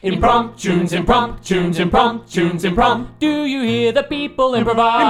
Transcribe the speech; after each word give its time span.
Impromptunes, 0.00 0.92
impromptunes, 0.92 1.80
impromptunes, 1.80 2.64
impromptu. 2.64 3.18
Do 3.18 3.46
you 3.46 3.62
hear 3.62 3.90
the 3.90 4.04
people 4.04 4.54
improvise? 4.54 5.02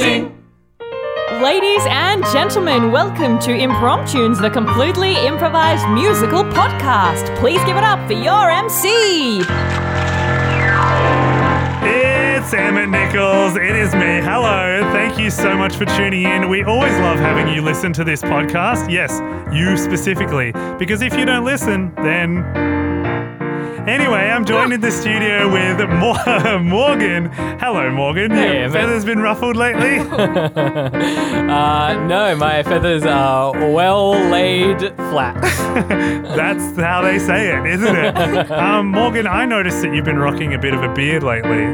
Improvising. 0.00 0.36
Ladies 1.40 1.86
and 1.86 2.24
gentlemen, 2.32 2.90
welcome 2.90 3.38
to 3.38 3.50
Impromptunes, 3.52 4.40
the 4.40 4.50
completely 4.50 5.14
improvised 5.24 5.88
musical 5.90 6.42
podcast. 6.42 7.32
Please 7.38 7.62
give 7.66 7.76
it 7.76 7.84
up 7.84 8.04
for 8.08 8.14
your 8.14 8.50
MC. 8.50 9.42
It's 12.44 12.52
Emmett 12.54 12.88
Nichols. 12.88 13.56
It 13.56 13.76
is 13.76 13.94
me. 13.94 14.20
Hello. 14.20 14.80
Thank 14.92 15.18
you 15.18 15.30
so 15.30 15.56
much 15.56 15.76
for 15.76 15.84
tuning 15.84 16.24
in. 16.24 16.48
We 16.48 16.64
always 16.64 16.92
love 16.98 17.18
having 17.18 17.52
you 17.54 17.62
listen 17.62 17.92
to 17.94 18.04
this 18.04 18.20
podcast. 18.20 18.90
Yes, 18.90 19.20
you 19.54 19.76
specifically. 19.76 20.52
Because 20.78 21.02
if 21.02 21.14
you 21.16 21.24
don't 21.24 21.44
listen, 21.44 21.94
then. 21.96 22.38
Anyway, 23.88 24.18
I'm 24.28 24.44
joined 24.44 24.72
in 24.72 24.80
the 24.80 24.90
studio 24.90 25.50
with 25.50 25.78
Mor- 25.88 26.58
Morgan. 26.60 27.26
Hello, 27.60 27.90
Morgan. 27.90 28.30
Hey, 28.32 28.54
Your 28.54 28.64
Emmett. 28.64 28.72
feathers 28.72 29.04
been 29.04 29.20
ruffled 29.20 29.56
lately? 29.56 29.98
Uh, 31.52 32.06
no, 32.06 32.34
my 32.36 32.62
feathers 32.62 33.04
are 33.04 33.52
well 33.72 34.12
laid 34.30 34.78
flat. 35.10 35.38
That's 36.34 36.76
how 36.80 37.02
they 37.02 37.18
say 37.18 37.54
it, 37.54 37.66
isn't 37.66 37.94
it? 37.94 38.50
Um, 38.50 38.86
Morgan, 38.88 39.26
I 39.26 39.44
noticed 39.44 39.82
that 39.82 39.94
you've 39.94 40.04
been 40.06 40.18
rocking 40.18 40.54
a 40.54 40.58
bit 40.58 40.72
of 40.72 40.82
a 40.82 40.92
beard 40.94 41.22
lately. 41.22 41.66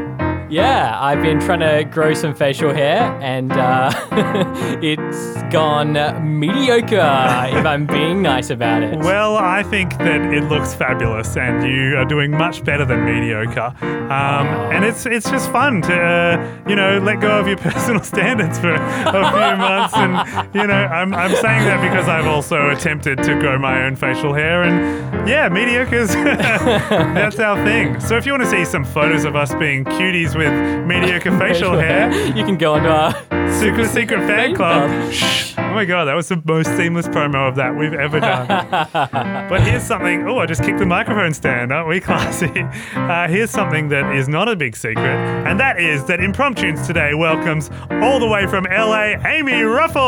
Yeah, 0.48 0.96
I've 0.98 1.22
been 1.22 1.40
trying 1.40 1.60
to 1.60 1.84
grow 1.84 2.14
some 2.14 2.34
facial 2.34 2.72
hair, 2.72 3.18
and 3.20 3.52
uh, 3.52 3.90
it's 4.82 5.42
gone 5.52 5.92
mediocre. 6.38 6.96
if 6.96 7.66
I'm 7.66 7.86
being 7.86 8.22
nice 8.22 8.50
about 8.50 8.82
it. 8.82 8.98
Well, 8.98 9.36
I 9.36 9.62
think 9.62 9.96
that 9.98 10.20
it 10.32 10.44
looks 10.44 10.74
fabulous, 10.74 11.36
and 11.36 11.66
you 11.66 11.96
are 11.96 12.04
doing 12.04 12.30
much 12.30 12.64
better 12.64 12.84
than 12.84 13.04
mediocre. 13.04 13.74
Um, 13.82 14.46
and 14.72 14.84
it's 14.84 15.04
it's 15.04 15.30
just 15.30 15.50
fun 15.52 15.82
to 15.82 15.94
uh, 15.94 16.58
you 16.66 16.76
know 16.76 16.98
let 16.98 17.20
go 17.20 17.38
of 17.38 17.46
your 17.46 17.56
personal 17.68 18.02
standards 18.02 18.58
for 18.58 18.72
a 18.72 18.78
few 18.78 19.56
months, 19.58 19.94
and 19.94 20.54
you 20.54 20.66
know 20.66 20.74
I'm 20.74 21.14
I'm 21.14 21.34
saying 21.34 21.64
that 21.64 21.82
because 21.82 22.08
I've 22.08 22.26
also 22.26 22.70
attempted 22.70 23.18
to 23.24 23.38
grow 23.38 23.58
my 23.58 23.84
own 23.84 23.96
facial 23.96 24.32
hair, 24.32 24.62
and 24.62 25.28
yeah, 25.28 25.48
mediocre's 25.48 26.08
that's 26.14 27.38
our 27.38 27.62
thing. 27.64 28.00
So 28.00 28.16
if 28.16 28.24
you 28.24 28.32
want 28.32 28.44
to 28.44 28.50
see 28.50 28.64
some 28.64 28.84
photos 28.84 29.24
of 29.24 29.36
us 29.36 29.54
being 29.54 29.84
cuties 29.84 30.37
with 30.38 30.86
mediocre 30.86 31.36
facial 31.38 31.78
hair, 31.78 32.10
you 32.36 32.44
can 32.44 32.56
go 32.56 32.76
into 32.76 32.88
our 32.88 33.12
Super 33.60 33.86
secret 33.86 34.20
fan 34.20 34.54
club. 34.54 35.12
Shh. 35.12 35.57
Oh 35.68 35.74
my 35.74 35.84
god, 35.84 36.06
that 36.06 36.14
was 36.14 36.28
the 36.28 36.42
most 36.44 36.76
seamless 36.76 37.06
promo 37.06 37.48
of 37.48 37.54
that 37.56 37.76
we've 37.76 37.92
ever 37.94 38.18
done. 38.18 38.48
but 39.48 39.60
here's 39.62 39.82
something. 39.84 40.26
Oh, 40.26 40.38
I 40.38 40.46
just 40.46 40.64
kicked 40.64 40.78
the 40.78 40.86
microphone 40.86 41.32
stand. 41.32 41.72
Aren't 41.72 41.88
we 41.88 42.00
classy? 42.08 42.62
Uh, 42.96 43.28
here's 43.28 43.50
something 43.50 43.88
that 43.90 44.12
is 44.16 44.28
not 44.28 44.48
a 44.48 44.56
big 44.56 44.74
secret, 44.74 45.04
and 45.46 45.60
that 45.60 45.78
is 45.80 46.04
that 46.06 46.18
Impromptunes 46.20 46.84
today 46.86 47.14
welcomes 47.14 47.70
all 47.90 48.18
the 48.18 48.26
way 48.26 48.46
from 48.48 48.64
LA, 48.64 49.14
Amy 49.24 49.62
Ruffle. 49.62 50.00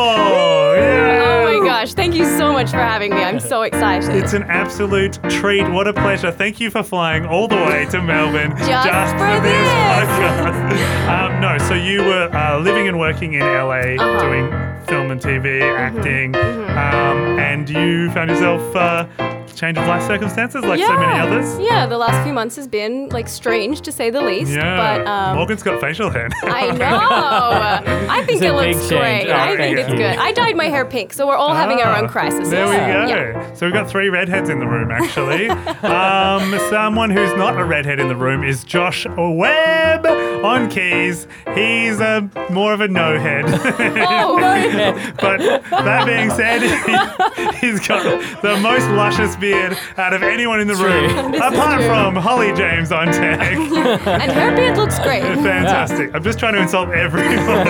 Yeah. 0.75 1.45
Oh 1.47 1.59
my 1.59 1.65
gosh, 1.65 1.93
thank 1.93 2.15
you 2.15 2.25
so 2.37 2.51
much 2.51 2.71
for 2.71 2.77
having 2.77 3.11
me. 3.11 3.21
I'm 3.23 3.39
so 3.39 3.61
excited. 3.61 4.09
It's 4.15 4.33
an 4.33 4.43
absolute 4.43 5.19
treat. 5.29 5.69
What 5.69 5.87
a 5.87 5.93
pleasure. 5.93 6.31
Thank 6.31 6.59
you 6.59 6.69
for 6.69 6.83
flying 6.83 7.25
all 7.25 7.47
the 7.47 7.55
way 7.55 7.85
to 7.91 8.01
Melbourne 8.01 8.51
Just 8.57 9.13
for 9.15 9.39
this 9.41 9.43
this. 9.43 9.69
podcast. 9.69 11.07
Um, 11.07 11.39
no, 11.41 11.57
so 11.59 11.75
you 11.75 11.99
were 12.03 12.29
uh, 12.35 12.59
living 12.59 12.87
and 12.87 12.99
working 12.99 13.33
in 13.33 13.41
LA 13.41 13.95
Uh-huh. 14.01 14.21
doing 14.21 14.49
film 14.91 15.09
and 15.09 15.21
TV, 15.21 15.61
Mm-hmm. 15.61 15.97
acting, 15.97 16.35
Um, 16.35 17.39
and 17.39 17.69
you 17.69 18.11
found 18.11 18.29
yourself 18.29 18.75
uh, 18.75 19.05
change 19.55 19.77
of 19.77 19.87
life 19.87 20.03
circumstances 20.07 20.63
like 20.63 20.79
so 20.79 20.97
many 20.97 21.19
others. 21.19 21.59
Yeah, 21.59 21.85
the 21.85 21.97
last 21.97 22.23
few 22.23 22.33
months 22.33 22.55
has 22.55 22.67
been 22.67 23.09
like 23.09 23.27
strange 23.27 23.81
to 23.81 23.91
say 23.91 24.09
the 24.09 24.21
least. 24.21 24.51
Yeah, 24.51 24.77
But 24.77 25.07
um, 25.07 25.37
Morgan's 25.37 25.63
got 25.63 25.79
facial 25.81 26.09
hair. 26.09 26.29
now. 26.29 26.37
I 26.53 26.71
know. 26.77 28.07
I 28.09 28.23
think 28.25 28.41
It's 28.41 28.45
it 28.45 28.51
looks 28.53 28.89
change. 28.89 29.01
great. 29.01 29.27
Oh, 29.29 29.35
I 29.35 29.47
think 29.57 29.77
thank 29.77 29.77
it's 29.79 29.89
good. 29.89 30.17
I 30.17 30.31
dyed 30.31 30.55
my 30.55 30.65
hair 30.65 30.85
pink, 30.85 31.13
so 31.13 31.27
we're 31.27 31.35
all 31.35 31.53
having 31.53 31.79
our 31.81 31.95
own 31.97 32.05
Ah, 32.05 32.09
crisis. 32.09 32.49
There 32.49 32.65
we 32.67 32.75
go. 32.75 33.07
Yeah. 33.07 33.53
So 33.53 33.65
we've 33.65 33.73
got 33.73 33.89
three 33.89 34.09
redheads 34.09 34.49
in 34.49 34.59
the 34.59 34.67
room, 34.67 34.91
actually. 34.91 35.49
um, 35.83 36.57
someone 36.69 37.09
who's 37.09 37.33
not 37.35 37.59
a 37.59 37.63
redhead 37.63 37.99
in 37.99 38.07
the 38.07 38.15
room 38.15 38.43
is 38.43 38.63
Josh 38.63 39.05
Webb 39.17 40.05
on 40.45 40.69
keys. 40.69 41.27
He's 41.53 41.99
a 41.99 42.29
more 42.49 42.73
of 42.73 42.81
a 42.81 42.87
no 42.87 43.19
head. 43.19 43.45
Oh, 43.47 44.37
no 44.39 44.53
head. 44.53 45.13
but 45.19 45.39
that 45.69 46.05
being 46.05 46.29
said, 46.31 46.61
he, 46.61 47.67
has 47.67 47.85
got 47.87 48.03
the 48.41 48.57
most 48.61 48.87
luscious 48.91 49.35
beard 49.41 49.77
out 49.97 50.13
of 50.13 50.23
anyone 50.23 50.59
in 50.61 50.67
the 50.67 50.75
room, 50.75 51.33
apart 51.41 51.83
from 51.83 52.15
Holly 52.15 52.53
James 52.53 52.91
on 52.91 53.07
tech. 53.07 53.41
and 54.07 54.31
her 54.31 54.55
beard 54.55 54.77
looks 54.77 54.99
great. 54.99 55.21
Fantastic. 55.23 56.13
I'm 56.13 56.23
just 56.23 56.39
trying 56.39 56.53
to 56.53 56.61
insult 56.61 56.89
everyone. 56.89 57.67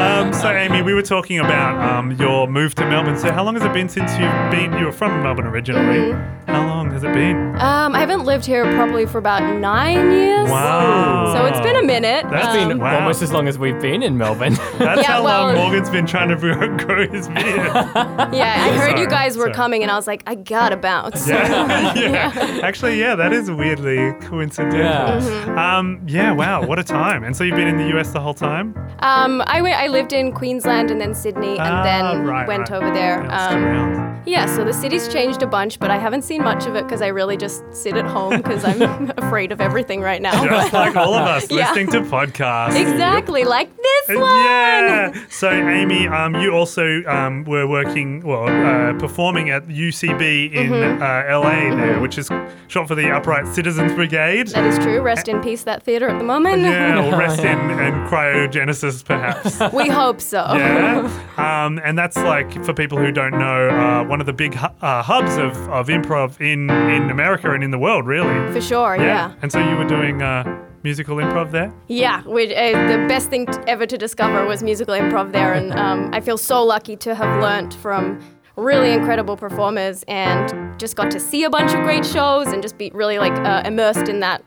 um, 0.00 0.32
so, 0.32 0.50
Amy, 0.50 0.82
we 0.82 0.94
were 0.94 1.02
talking 1.02 1.38
about 1.40 1.76
um, 1.82 2.12
your 2.12 2.46
move 2.46 2.74
to 2.76 2.86
Melbourne. 2.86 3.18
So, 3.18 3.32
how 3.32 3.44
long 3.44 3.54
has 3.56 3.64
it 3.64 3.72
been 3.72 3.88
since 3.88 4.12
you've 4.12 4.50
been? 4.50 4.72
You 4.78 4.86
were 4.86 4.92
from 4.92 5.22
Melbourne 5.22 5.46
originally. 5.46 6.12
How 6.46 6.66
long 6.66 6.90
has 6.92 7.04
it 7.04 7.12
been? 7.12 7.54
Um, 7.60 7.94
I 7.94 8.00
haven't 8.00 8.24
lived 8.24 8.44
here 8.46 8.64
probably 8.74 9.06
for 9.06 9.18
about 9.18 9.42
nine 9.58 10.10
years. 10.12 10.48
Wow. 10.50 11.32
So 11.34 11.46
it's 11.46 11.60
been 11.60 11.76
a 11.76 11.82
minute. 11.82 12.26
That's 12.30 12.56
Um, 12.56 12.68
been 12.68 12.78
Wow. 12.78 12.96
almost 13.00 13.22
as 13.22 13.32
long 13.32 13.46
as 13.48 13.58
we've 13.58 13.80
been 13.80 14.02
in 14.02 14.16
Melbourne. 14.18 14.54
That's 14.78 15.02
Yeah, 15.02 15.12
how 15.12 15.22
long 15.22 15.54
well- 15.54 15.64
Morgan's 15.68 15.90
been 15.90 16.06
trying 16.06 16.28
to 16.30 16.36
grow 16.36 16.76
grow 16.76 17.06
his 17.06 17.28
beard. 17.28 17.36
Yeah, 17.46 18.54
I 18.56 18.70
heard 18.76 18.90
Sorry, 18.90 19.00
you 19.00 19.06
guys 19.08 19.36
were 19.36 19.44
sorry. 19.44 19.54
coming, 19.54 19.82
and 19.82 19.90
I 19.90 19.96
was 19.96 20.06
like, 20.06 20.22
I 20.26 20.34
gotta 20.60 20.76
bounce. 20.88 21.28
Yeah, 21.28 21.94
yeah. 22.06 22.60
Actually, 22.62 22.98
yeah, 23.00 23.14
that 23.14 23.32
is 23.32 23.50
weirdly 23.50 24.12
coincidental. 24.20 24.80
Yeah. 24.80 25.20
Mm-hmm. 25.20 25.58
Um, 25.58 26.00
yeah, 26.06 26.32
wow, 26.32 26.64
what 26.66 26.78
a 26.78 26.84
time. 26.84 27.24
And 27.24 27.36
so 27.36 27.44
you've 27.44 27.56
been 27.56 27.68
in 27.68 27.76
the 27.78 27.98
US 27.98 28.12
the 28.12 28.20
whole 28.20 28.34
time? 28.34 28.74
Um, 29.00 29.42
I 29.46 29.62
went. 29.62 29.76
I 29.76 29.86
lived 29.88 30.12
in 30.12 30.32
Queensland 30.32 30.90
and 30.90 31.00
then 31.00 31.14
Sydney, 31.14 31.58
and 31.58 31.60
Ah, 31.60 31.82
then 31.82 32.26
right, 32.26 32.46
went 32.46 32.68
right. 32.70 32.72
over 32.82 32.90
there. 32.92 33.22
Bounced 33.22 33.54
Um, 33.54 34.22
yeah, 34.26 34.44
so 34.44 34.64
the 34.64 34.72
city's 34.74 35.08
changed 35.08 35.42
a 35.42 35.46
bunch, 35.46 35.78
but 35.78 35.90
I 35.90 35.96
haven't 35.96 36.22
seen 36.22 36.42
much 36.42 36.66
of 36.66 36.74
it 36.76 36.84
because 36.84 37.00
I 37.00 37.06
really 37.08 37.38
just 37.38 37.62
sit 37.72 37.96
at 37.96 38.04
home 38.04 38.36
because 38.42 38.62
I'm 38.64 39.10
afraid 39.16 39.50
of 39.50 39.60
everything 39.62 40.02
right 40.02 40.20
now. 40.20 40.44
Just 40.44 40.72
like 40.74 40.94
all 40.94 41.14
of 41.14 41.26
us 41.26 41.50
Yeah. 41.50 41.56
listening 41.68 41.86
to 41.92 42.00
podcasts. 42.02 42.78
exactly, 42.78 43.44
like 43.44 43.70
this 43.76 44.08
one. 44.08 44.44
Yeah. 44.44 45.12
So, 45.30 45.48
Amy, 45.50 46.06
um, 46.06 46.34
you 46.34 46.50
also 46.52 47.02
um, 47.06 47.44
were 47.44 47.66
working, 47.66 48.22
well, 48.22 48.46
uh, 48.48 48.92
performing 48.98 49.48
at 49.50 49.62
UCB 49.68 50.39
in 50.46 50.70
Mm-hmm. 50.70 51.02
uh, 51.02 51.38
LA 51.40 51.74
there, 51.76 52.00
which 52.00 52.16
is 52.18 52.28
short 52.68 52.86
for 52.88 52.94
the 52.94 53.10
Upright 53.10 53.46
Citizens 53.48 53.92
Brigade. 53.92 54.48
That 54.48 54.64
is 54.64 54.78
true. 54.78 55.00
Rest 55.00 55.28
in 55.28 55.40
peace, 55.42 55.64
that 55.64 55.82
theater 55.82 56.08
at 56.08 56.18
the 56.18 56.24
moment. 56.24 56.62
Yeah, 56.62 57.04
or 57.12 57.18
rest 57.18 57.40
in 57.40 57.58
and 57.58 58.08
cryogenesis, 58.08 59.04
perhaps. 59.04 59.60
we 59.74 59.88
hope 59.88 60.20
so. 60.20 60.44
Yeah. 60.54 61.10
Um, 61.40 61.80
and 61.82 61.96
that's 61.98 62.16
like, 62.18 62.62
for 62.66 62.74
people 62.74 62.98
who 62.98 63.10
don't 63.10 63.32
know, 63.38 63.68
uh, 63.70 64.04
one 64.04 64.20
of 64.20 64.26
the 64.26 64.32
big 64.32 64.54
hu- 64.54 64.66
uh, 64.82 65.02
hubs 65.02 65.36
of, 65.38 65.56
of 65.70 65.88
improv 65.88 66.38
in, 66.38 66.68
in 66.68 67.08
America 67.10 67.52
and 67.52 67.64
in 67.64 67.70
the 67.70 67.78
world, 67.78 68.06
really. 68.06 68.52
For 68.52 68.60
sure. 68.60 68.96
Yeah. 68.96 69.32
And 69.40 69.50
so 69.50 69.58
you 69.58 69.74
were 69.76 69.86
doing 69.86 70.20
uh, 70.20 70.44
musical 70.82 71.16
improv 71.16 71.50
there? 71.50 71.72
Yeah, 71.88 72.22
which, 72.24 72.50
uh, 72.50 72.72
the 72.88 73.06
best 73.08 73.30
thing 73.30 73.46
t- 73.46 73.58
ever 73.66 73.86
to 73.86 73.96
discover 73.96 74.44
was 74.44 74.62
musical 74.62 74.94
improv 74.94 75.32
there, 75.32 75.54
and 75.54 75.72
um, 75.72 76.10
I 76.12 76.20
feel 76.20 76.36
so 76.36 76.62
lucky 76.62 76.94
to 76.96 77.14
have 77.14 77.40
learnt 77.42 77.72
from 77.74 78.20
really 78.60 78.92
incredible 78.92 79.36
performers 79.36 80.04
and 80.06 80.78
just 80.78 80.96
got 80.96 81.10
to 81.10 81.18
see 81.18 81.44
a 81.44 81.50
bunch 81.50 81.72
of 81.72 81.80
great 81.82 82.04
shows 82.04 82.48
and 82.48 82.62
just 82.62 82.76
be 82.76 82.90
really 82.94 83.18
like 83.18 83.32
uh, 83.46 83.62
immersed 83.64 84.08
in 84.08 84.20
that 84.20 84.44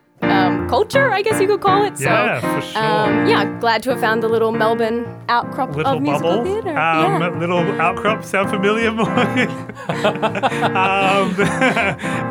um, 0.61 0.69
culture, 0.69 1.11
I 1.11 1.21
guess 1.21 1.39
you 1.41 1.47
could 1.47 1.61
call 1.61 1.83
it. 1.85 1.97
So, 1.97 2.05
Yeah, 2.05 2.39
for 2.39 2.61
sure. 2.65 2.81
Um, 2.81 3.27
yeah, 3.27 3.59
glad 3.59 3.83
to 3.83 3.91
have 3.91 3.99
found 3.99 4.23
the 4.23 4.27
little 4.29 4.51
Melbourne 4.51 5.05
outcrop 5.29 5.75
Little 5.75 5.93
of 5.93 6.01
musical 6.01 6.29
bubble, 6.37 6.43
theatre. 6.45 6.69
um, 6.77 7.21
yeah. 7.21 7.29
little 7.39 7.59
outcrop. 7.81 8.23
Sound 8.23 8.49
familiar, 8.49 8.91
Morgan? 8.91 9.49
um, 9.89 11.35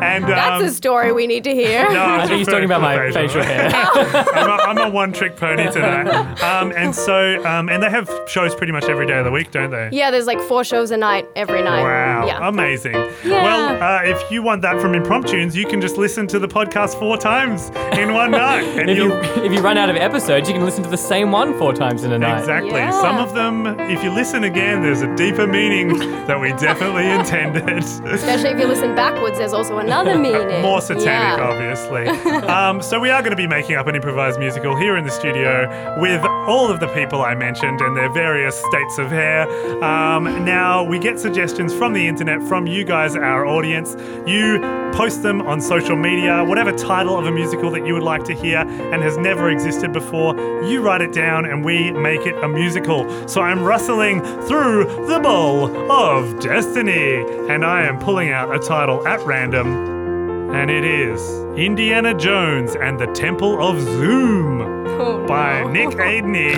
and 0.03 0.23
um, 0.25 0.29
That's 0.29 0.63
a 0.63 0.71
story 0.73 1.11
we 1.11 1.27
need 1.27 1.43
to 1.45 1.53
hear. 1.53 1.89
no, 1.91 2.05
I 2.05 2.27
think 2.27 2.39
he's 2.39 2.47
talking 2.47 2.65
about 2.65 2.81
my 2.81 3.07
the 3.07 3.11
facial 3.13 3.41
hair. 3.43 3.69
I'm 3.73 4.49
a, 4.49 4.63
I'm 4.63 4.77
a 4.77 4.89
one-trick 4.89 5.35
pony 5.37 5.65
today. 5.71 6.01
Um, 6.41 6.71
and 6.75 6.95
so, 6.95 7.43
um, 7.45 7.69
and 7.69 7.81
they 7.83 7.89
have 7.89 8.09
shows 8.27 8.55
pretty 8.55 8.71
much 8.73 8.85
every 8.85 9.05
day 9.07 9.17
of 9.17 9.25
the 9.25 9.31
week, 9.31 9.51
don't 9.51 9.71
they? 9.71 9.89
Yeah, 9.91 10.11
there's 10.11 10.25
like 10.27 10.39
four 10.41 10.63
shows 10.63 10.91
a 10.91 10.97
night 10.97 11.27
every 11.35 11.61
night. 11.61 11.81
Wow, 11.83 12.25
Yeah. 12.27 12.47
amazing. 12.47 12.93
Yeah. 12.93 13.43
Well, 13.43 13.83
uh, 13.83 14.01
if 14.03 14.31
you 14.31 14.41
want 14.43 14.61
that 14.61 14.79
from 14.81 14.93
Impromptunes, 14.93 15.55
you 15.55 15.65
can 15.65 15.81
just 15.81 15.97
listen 15.97 16.27
to 16.27 16.39
the 16.39 16.47
podcast 16.47 16.97
four 16.99 17.17
times 17.17 17.69
in 17.97 18.12
in 18.13 18.15
one 18.15 18.31
night. 18.31 18.63
And 18.83 18.89
If 18.89 18.97
you 18.97 19.13
if 19.43 19.51
you 19.51 19.59
run 19.61 19.77
out 19.77 19.89
of 19.89 19.95
episodes, 19.95 20.47
you 20.47 20.53
can 20.55 20.65
listen 20.65 20.83
to 20.83 20.89
the 20.89 20.97
same 20.97 21.31
one 21.31 21.57
four 21.57 21.73
times 21.73 22.03
in 22.03 22.11
a 22.11 22.17
night. 22.19 22.39
Exactly. 22.39 22.71
Yeah. 22.71 22.91
Some 23.01 23.17
of 23.17 23.33
them, 23.33 23.67
if 23.89 24.03
you 24.03 24.11
listen 24.11 24.43
again, 24.43 24.81
there's 24.81 25.01
a 25.01 25.15
deeper 25.15 25.45
meaning 25.47 25.97
that 26.27 26.39
we 26.39 26.49
definitely 26.53 27.07
intended. 27.09 27.69
Especially 27.79 28.49
if 28.49 28.59
you 28.59 28.67
listen 28.67 28.95
backwards, 28.95 29.37
there's 29.37 29.53
also 29.53 29.77
another 29.77 30.17
meaning. 30.27 30.61
More 30.61 30.81
satanic, 30.81 31.37
Yeah. 31.39 31.49
obviously. 31.49 32.07
um, 32.47 32.81
so 32.81 32.99
we 32.99 33.09
are 33.09 33.21
going 33.21 33.31
to 33.31 33.37
be 33.37 33.47
making 33.47 33.75
up 33.75 33.87
an 33.87 33.95
improvised 33.95 34.39
musical 34.39 34.75
here 34.75 34.97
in 34.97 35.03
the 35.05 35.11
studio 35.11 35.67
with 36.01 36.23
all 36.47 36.69
of 36.69 36.79
the 36.79 36.87
people 36.89 37.21
I 37.21 37.35
mentioned 37.35 37.81
and 37.81 37.95
their 37.95 38.11
various 38.11 38.55
states 38.69 38.97
of 38.97 39.09
hair. 39.09 39.47
Um, 39.83 40.23
now 40.45 40.83
we 40.83 40.99
get 40.99 41.19
suggestions 41.19 41.73
from 41.73 41.93
the 41.93 42.07
internet, 42.07 42.41
from 42.43 42.67
you 42.67 42.83
guys, 42.83 43.15
our 43.15 43.45
audience. 43.45 43.95
You 44.27 44.59
post 44.93 45.23
them 45.23 45.41
on 45.41 45.59
social 45.61 45.95
media, 45.95 46.43
whatever 46.43 46.71
title 46.71 47.17
of 47.17 47.25
a 47.25 47.31
musical 47.31 47.71
that 47.71 47.85
you 47.85 47.92
would 47.93 48.03
like 48.03 48.23
to 48.25 48.33
hear 48.33 48.59
and 48.59 49.01
has 49.01 49.17
never 49.17 49.49
existed 49.49 49.93
before. 49.93 50.35
You 50.65 50.81
write 50.81 51.01
it 51.01 51.11
down 51.13 51.45
and 51.45 51.63
we 51.63 51.91
make 51.91 52.25
it 52.25 52.35
a 52.43 52.47
musical. 52.47 53.07
So 53.27 53.41
I'm 53.41 53.63
rustling 53.63 54.21
through 54.47 54.85
the 55.07 55.19
bowl 55.19 55.91
of 55.91 56.39
destiny 56.39 57.23
and 57.49 57.63
I 57.65 57.83
am 57.85 57.99
pulling 57.99 58.29
out 58.29 58.53
a 58.53 58.59
title 58.59 59.07
at 59.07 59.19
random. 59.25 60.51
And 60.53 60.69
it 60.69 60.83
is 60.85 61.21
Indiana 61.57 62.13
Jones 62.13 62.75
and 62.75 62.99
the 62.99 63.07
Temple 63.07 63.61
of 63.65 63.79
Zoom 63.81 64.61
Oh, 64.87 65.25
by 65.27 65.61
no. 65.63 65.69
Nick 65.71 65.89
Aidney. 65.97 66.55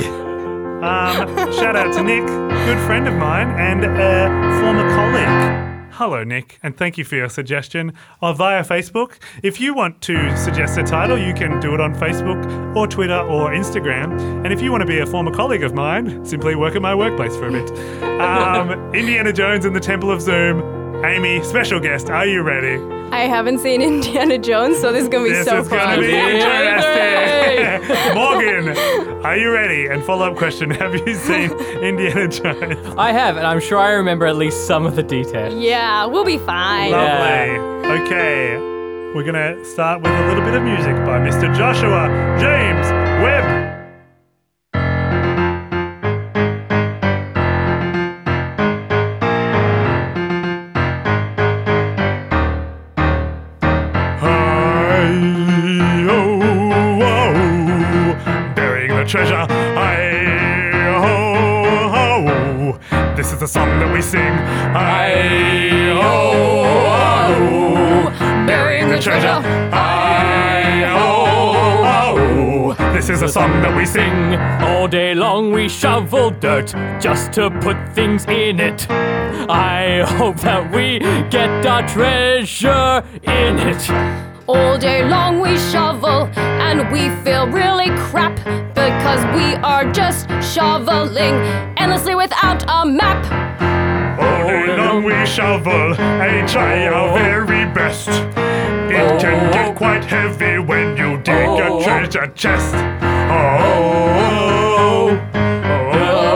Um, 0.83 1.53
shout 1.53 1.75
out 1.75 1.93
to 1.93 2.03
Nick, 2.03 2.25
good 2.27 2.85
friend 2.85 3.07
of 3.07 3.13
mine 3.15 3.47
and 3.57 3.85
a 3.85 4.59
former 4.61 4.87
colleague. 4.93 5.74
Hello, 5.97 6.25
Nick, 6.25 6.59
and 6.61 6.75
thank 6.75 6.97
you 6.97 7.05
for 7.05 7.15
your 7.15 7.29
suggestion 7.29 7.93
uh, 8.21 8.33
via 8.33 8.65
Facebook. 8.65 9.13
If 9.43 9.61
you 9.61 9.73
want 9.73 10.01
to 10.01 10.35
suggest 10.35 10.77
a 10.77 10.83
title, 10.83 11.17
you 11.17 11.33
can 11.33 11.61
do 11.61 11.73
it 11.73 11.79
on 11.79 11.95
Facebook 11.95 12.75
or 12.75 12.85
Twitter 12.85 13.17
or 13.17 13.51
Instagram. 13.51 14.43
And 14.43 14.51
if 14.51 14.61
you 14.61 14.71
want 14.71 14.81
to 14.81 14.85
be 14.85 14.99
a 14.99 15.05
former 15.05 15.31
colleague 15.31 15.63
of 15.63 15.73
mine, 15.73 16.25
simply 16.25 16.53
work 16.55 16.75
at 16.75 16.81
my 16.81 16.93
workplace 16.93 17.33
for 17.37 17.47
a 17.47 17.51
bit. 17.51 17.71
Um, 18.15 18.71
Indiana 18.95 19.33
Jones 19.33 19.65
and 19.65 19.75
the 19.75 19.79
Temple 19.79 20.09
of 20.09 20.21
Zoom. 20.21 20.61
Amy, 21.05 21.43
special 21.43 21.79
guest, 21.79 22.09
are 22.09 22.25
you 22.25 22.41
ready? 22.41 22.94
I 23.11 23.27
haven't 23.27 23.59
seen 23.59 23.81
Indiana 23.91 24.37
Jones, 24.37 24.79
so 24.79 24.91
this 24.91 25.03
is 25.03 25.09
gonna 25.09 25.23
be 25.25 25.31
This 25.31 25.47
so 25.47 25.59
is 25.59 25.69
fun. 25.69 25.79
going 25.79 26.01
to 26.01 26.07
be 26.07 26.13
interesting. 26.15 27.85
Morgan, 28.15 28.77
are 29.25 29.37
you 29.37 29.51
ready? 29.51 29.87
And 29.87 30.03
follow 30.03 30.29
up 30.31 30.37
question 30.37 30.69
Have 30.71 30.93
you 30.95 31.15
seen 31.15 31.51
Indiana 31.81 32.27
Jones? 32.27 32.95
I 32.97 33.11
have, 33.11 33.37
and 33.37 33.45
I'm 33.47 33.59
sure 33.59 33.77
I 33.79 33.91
remember 33.93 34.25
at 34.25 34.35
least 34.35 34.67
some 34.67 34.85
of 34.85 34.95
the 34.95 35.03
details. 35.03 35.53
Yeah, 35.55 36.05
we'll 36.05 36.25
be 36.25 36.37
fine. 36.39 36.91
Yeah. 36.91 37.57
Lovely. 37.83 38.05
Okay, 38.05 38.57
we're 39.13 39.23
going 39.23 39.35
to 39.35 39.63
start 39.65 40.01
with 40.01 40.11
a 40.11 40.27
little 40.27 40.43
bit 40.43 40.55
of 40.55 40.63
music 40.63 40.95
by 41.05 41.19
Mr. 41.19 41.55
Joshua 41.55 42.07
James 42.39 42.87
the 63.45 63.51
song 63.51 63.77
that 63.77 63.93
we 63.93 64.01
sing. 64.01 64.33
Hi-ho-ho, 64.73 65.29
burying 68.47 68.89
the 68.89 68.97
treasure. 68.99 69.39
Hi-ho-ho, 69.69 71.03
this 72.91 73.07
is 73.07 73.19
the 73.19 73.27
song 73.27 73.61
that 73.61 73.77
we 73.77 73.85
sing. 73.85 74.35
All 74.63 74.87
day 74.87 75.13
long 75.13 75.51
we 75.51 75.69
shovel 75.69 76.31
dirt 76.31 76.73
just 76.99 77.33
to 77.33 77.51
put 77.61 77.77
things 77.93 78.25
in 78.25 78.59
it. 78.59 78.87
I 79.47 80.03
hope 80.17 80.37
that 80.37 80.71
we 80.71 80.97
get 81.29 81.67
our 81.67 81.87
treasure 81.87 83.03
in 83.21 83.59
it. 83.59 83.91
All 84.47 84.75
day 84.79 85.03
long 85.07 85.39
we 85.39 85.55
shovel 85.59 86.31
and 86.35 86.89
we 86.91 87.09
feel 87.23 87.45
really 87.45 87.91
crap 88.09 88.39
because 88.85 89.25
we 89.35 89.55
are 89.63 89.91
just 89.91 90.27
shoveling 90.53 91.33
endlessly 91.75 92.13
without 92.13 92.63
a 92.67 92.85
map. 92.85 93.25
All 94.19 94.47
day 94.47 94.77
long 94.77 95.03
we 95.03 95.25
shovel 95.25 95.95
and 95.99 96.47
try 96.47 96.85
our 96.85 97.09
oh. 97.09 97.15
very 97.15 97.65
best. 97.73 98.09
It 98.09 98.13
oh. 98.13 99.17
can 99.19 99.51
get 99.51 99.75
quite 99.75 100.05
heavy 100.05 100.59
when 100.59 100.95
you 100.97 101.17
dig 101.23 101.49
a 101.65 101.67
oh. 101.67 101.83
treasure 101.83 102.27
chest. 102.35 102.75
Oh, 102.75 103.57
oh, 104.21 105.19
oh, 105.33 106.35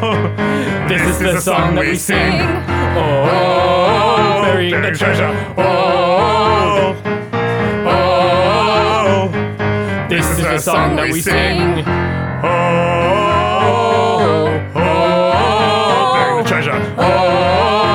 oh. 0.00 0.88
This 0.88 1.02
is 1.02 1.18
the 1.18 1.38
song 1.38 1.74
that 1.74 1.84
we 1.84 1.96
sing. 1.96 2.32
Oh, 2.96 4.40
burying 4.42 4.80
the 4.80 4.92
treasure. 4.92 5.34
Oh, 5.58 5.97
the 10.58 10.64
song 10.64 10.96
that 10.96 11.08
we 11.12 11.20
sing. 11.20 11.84
Oh, 12.42 12.48
oh, 14.74 16.12
burying 16.14 16.42
the 16.42 16.48
treasure. 16.48 16.94
Oh, 16.98 17.94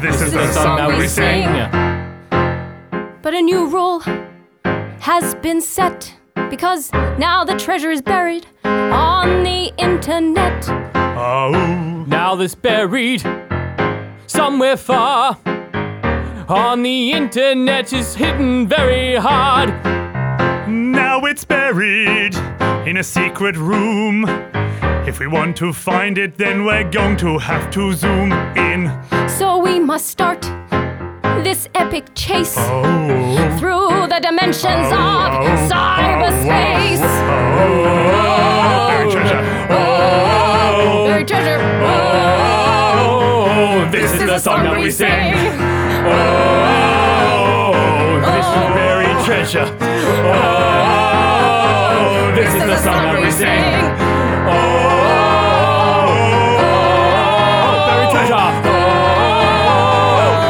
this 0.00 0.20
is 0.22 0.32
the 0.32 0.52
song 0.52 0.76
that 0.76 0.96
we 0.96 1.08
sing. 1.08 1.48
But 3.22 3.34
a 3.34 3.42
new 3.42 3.66
rule 3.66 4.04
has 5.00 5.34
been 5.36 5.60
set 5.60 6.14
because 6.48 6.92
now 7.18 7.44
the 7.44 7.56
treasure 7.56 7.90
is 7.90 8.02
buried 8.02 8.46
on 8.64 9.42
the 9.42 9.72
internet. 9.78 10.68
Oh, 10.94 12.04
Now 12.06 12.36
this 12.36 12.54
buried 12.54 13.22
somewhere 14.28 14.76
far 14.76 15.36
on 16.48 16.82
the 16.84 17.12
internet 17.12 17.92
is 17.92 18.14
hidden 18.14 18.68
very 18.68 19.16
hard. 19.16 19.91
It's 21.32 21.44
buried 21.46 22.34
in 22.86 22.98
a 22.98 23.02
secret 23.02 23.56
room. 23.56 24.26
If 25.08 25.18
we 25.18 25.26
want 25.26 25.56
to 25.56 25.72
find 25.72 26.18
it, 26.18 26.36
then 26.36 26.66
we're 26.66 26.84
going 26.90 27.16
to 27.24 27.38
have 27.38 27.70
to 27.70 27.94
zoom 27.94 28.32
in. 28.54 28.90
So 29.30 29.56
we 29.56 29.80
must 29.80 30.08
start 30.08 30.42
this 31.42 31.70
epic 31.74 32.04
chase 32.14 32.54
Oh, 32.58 33.56
through 33.58 34.08
the 34.08 34.20
dimensions 34.20 34.88
oh. 34.92 35.40
of 35.40 35.58
cyberspace. 35.72 37.00
oh, 37.00 38.88
buried 38.90 39.12
treasure. 39.12 39.40
Oh, 39.70 39.76
oh. 40.84 41.06
Buried 41.06 41.28
treasure. 41.28 41.58
Oh, 41.82 43.46
oh. 43.48 43.90
this 43.90 44.12
is 44.12 44.20
the 44.20 44.38
song 44.38 44.64
that 44.64 44.78
we 44.78 44.90
sing. 44.90 45.32
Oh, 46.12 47.72
this 48.20 48.46
is 48.46 48.66
buried 48.76 49.24
treasure. 49.24 49.68
Oh, 49.80 50.71
this 52.42 52.54
is 52.54 52.64
the 52.64 52.78
song 52.78 53.02
that 53.04 53.22
we 53.22 53.30
sing. 53.30 53.46
Oh. 54.50 55.02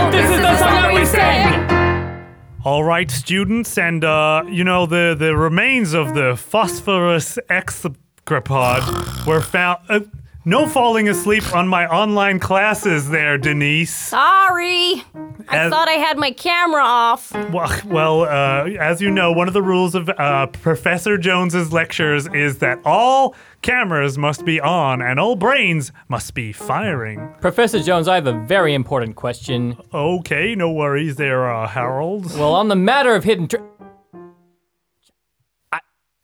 Oh, 0.05 0.11
this 0.11 0.31
is 0.31 0.41
the 0.41 0.57
song 0.57 0.83
that 0.83 0.95
we 0.95 1.05
sing. 1.05 2.63
All 2.65 2.83
right, 2.83 3.11
students, 3.11 3.77
and 3.77 4.05
uh, 4.05 4.45
you 4.49 4.65
know 4.65 4.87
the 4.87 5.15
the 5.19 5.37
remains 5.37 5.93
of 5.93 6.15
the 6.15 6.35
phosphorus 6.35 7.39
excrepod 7.51 9.27
were 9.27 9.43
found. 9.43 9.81
Uh, 9.91 10.01
no 10.45 10.67
falling 10.67 11.09
asleep 11.09 11.55
on 11.55 11.69
my 11.69 11.87
online 11.87 12.39
classes, 12.39 13.09
there, 13.11 13.39
Denise. 13.39 13.95
Sorry. 13.95 15.03
I 15.49 15.57
As- 15.57 15.71
thought 15.71 15.89
I 15.89 15.93
had 15.93 16.19
my 16.19 16.31
camera 16.31 16.83
off. 16.83 17.33
Well, 17.51 17.71
well 17.85 18.23
uh, 18.23 18.69
as 18.81 19.01
you 19.01 19.11
know, 19.11 19.33
one 19.33 19.49
of 19.49 19.55
the 19.55 19.63
rules 19.63 19.95
of 19.95 20.09
uh, 20.09 20.47
Professor 20.47 21.19
Jones's 21.19 21.73
lectures 21.73 22.27
is 22.29 22.59
that 22.59 22.81
all 22.85 23.35
cameras 23.63 24.19
must 24.19 24.45
be 24.45 24.61
on 24.61 25.01
and 25.01 25.21
all 25.21 25.37
brains 25.37 25.93
must 26.09 26.35
be 26.35 26.53
firing. 26.53 27.33
Professor 27.41 27.81
Jones, 27.81 28.09
I 28.09 28.17
have 28.17 28.27
a 28.27 28.33
very 28.33 28.75
important 28.75 29.17
question. 29.17 29.77
Okay, 29.95 30.55
no 30.55 30.71
worries 30.73 31.17
there, 31.17 31.53
uh, 31.53 31.69
Harold. 31.69 32.27
Well, 32.37 32.55
on 32.55 32.69
the 32.69 32.77
matter 32.77 33.15
of 33.15 33.25
hidden 33.25 33.49
tre- 33.49 33.61
I, 33.61 33.72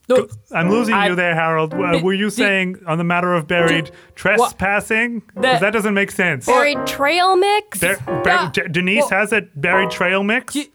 no, 0.08 0.26
I'm 0.52 0.70
losing 0.70 0.94
I- 0.94 1.08
you 1.08 1.14
there, 1.14 1.34
Harold. 1.34 1.74
Uh, 1.74 1.92
The- 1.98 2.02
were 2.04 2.12
you 2.14 2.26
the- 2.26 2.30
saying 2.30 2.76
on 2.86 2.98
the 2.98 3.04
matter 3.04 3.34
of 3.34 3.46
buried 3.46 3.90
trespassing? 4.14 5.20
'Cause 5.20 5.42
That- 5.42 5.60
that 5.60 5.72
doesn't 5.72 5.94
make 5.94 6.10
sense. 6.10 6.46
Buried 6.46 6.86
trail 6.86 7.36
mix. 7.36 7.80
Bar- 7.80 7.96
bar- 8.06 8.22
Yeah. 8.26 8.50
D- 8.52 8.62
Denise 8.70 9.10
Well- 9.10 9.20
has 9.20 9.32
a 9.32 9.42
buried 9.56 9.90
trail 9.90 10.22
mix. 10.22 10.54
Di- 10.54 10.70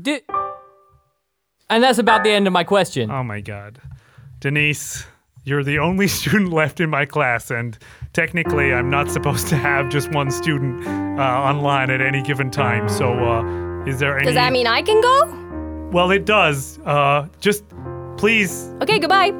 di- 0.00 0.20
and 1.70 1.82
that's 1.82 1.98
about 1.98 2.24
the 2.24 2.30
end 2.30 2.46
of 2.46 2.52
my 2.52 2.64
question. 2.64 3.10
oh 3.10 3.22
my 3.22 3.40
god, 3.40 3.78
Denise, 4.40 5.06
you're 5.44 5.64
the 5.64 5.78
only 5.78 6.06
student 6.18 6.52
left 6.52 6.80
in 6.80 6.88
my 6.90 7.04
class, 7.04 7.50
and 7.50 7.76
technically, 8.12 8.72
I'm 8.72 8.90
not 8.90 9.10
supposed 9.10 9.48
to 9.48 9.56
have 9.56 9.88
just 9.88 10.10
one 10.12 10.30
student 10.30 10.86
uh, 10.86 11.22
online 11.22 11.90
at 11.90 12.00
any 12.00 12.22
given 12.22 12.50
time. 12.50 12.88
So, 12.88 13.12
uh, 13.12 13.84
Is 13.86 13.98
there 14.00 14.16
any? 14.16 14.26
Does 14.26 14.34
that 14.34 14.52
mean 14.52 14.66
I 14.66 14.82
can 14.82 15.00
go? 15.00 15.88
Well, 15.92 16.10
it 16.10 16.24
does. 16.26 16.78
Uh, 16.84 17.26
just 17.40 17.64
please. 18.18 18.70
Okay, 18.82 18.98
goodbye. 18.98 19.30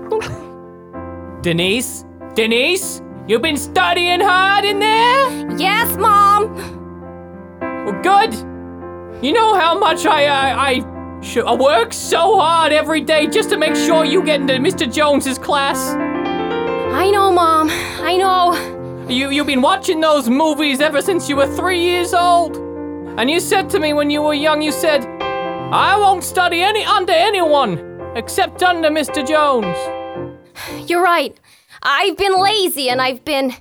Denise? 1.43 2.05
Denise? 2.35 3.03
You've 3.27 3.43
been 3.43 3.57
studying 3.57 4.21
hard 4.21 4.65
in 4.65 4.79
there? 4.79 5.57
yes, 5.59 5.97
Mom. 5.99 6.55
Well, 7.61 8.01
good. 8.03 8.35
You 9.25 9.33
know 9.33 9.55
how 9.59 9.79
much 9.79 10.07
I 10.07 10.25
I, 10.27 10.71
I, 10.71 11.21
sh- 11.21 11.39
I 11.39 11.55
work 11.55 11.93
so 11.93 12.39
hard 12.39 12.73
every 12.73 13.01
day 13.01 13.27
just 13.27 13.51
to 13.51 13.57
make 13.57 13.75
sure 13.75 14.05
you 14.05 14.23
get 14.23 14.41
into 14.41 14.55
Mr. 14.55 14.91
Jones's 14.93 15.39
class. 15.39 15.95
I 16.95 17.11
know, 17.11 17.31
Mom. 17.33 17.69
I 17.71 18.17
know. 18.17 19.07
You 19.09 19.31
you've 19.31 19.47
been 19.47 19.63
watching 19.63 20.01
those 20.01 20.29
movies 20.29 20.81
ever 20.81 21.03
since 21.03 21.29
you 21.29 21.37
were 21.37 21.47
three 21.57 21.81
years 21.81 22.15
old, 22.15 22.57
and 23.19 23.29
you 23.31 23.41
said 23.41 23.69
to 23.71 23.81
me 23.81 23.93
when 23.95 24.11
you 24.11 24.23
were 24.23 24.35
young, 24.35 24.63
you 24.63 24.71
said, 24.73 25.05
"I 25.73 25.97
won't 25.99 26.23
study 26.25 26.61
any 26.63 26.85
under 26.85 27.13
anyone 27.13 27.88
except 28.15 28.63
under 28.63 28.91
Mr. 28.91 29.27
Jones." 29.27 29.77
You're 30.89 31.03
right. 31.03 31.37
I've 31.83 32.17
been 32.17 32.41
lazy 32.41 32.89
and 32.89 33.01
I've 33.01 33.25
been. 33.25 33.55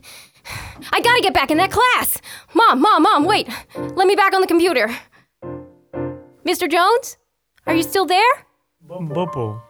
I 0.92 1.01
gotta 1.01 1.22
get 1.22 1.34
back 1.34 1.51
in 1.51 1.58
that 1.58 1.72
class. 1.72 2.22
Mom, 2.54 2.82
Mom, 2.82 3.04
Mom, 3.04 3.25
wait. 3.25 3.48
Let 3.75 4.08
me 4.08 4.16
back 4.16 4.34
on 4.34 4.42
the 4.42 4.48
computer. 4.48 4.89
Mr. 6.46 6.70
Jones? 6.70 7.18
Are 7.66 7.75
you 7.75 7.84
still 7.84 8.06
there? 8.06 8.46
Bubble. 8.82 9.62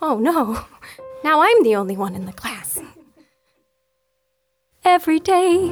Oh 0.00 0.18
no. 0.18 0.64
Now 1.24 1.40
I'm 1.40 1.62
the 1.62 1.76
only 1.76 1.96
one 1.96 2.14
in 2.14 2.26
the 2.26 2.32
class. 2.32 2.80
Every 4.84 5.20
day 5.20 5.70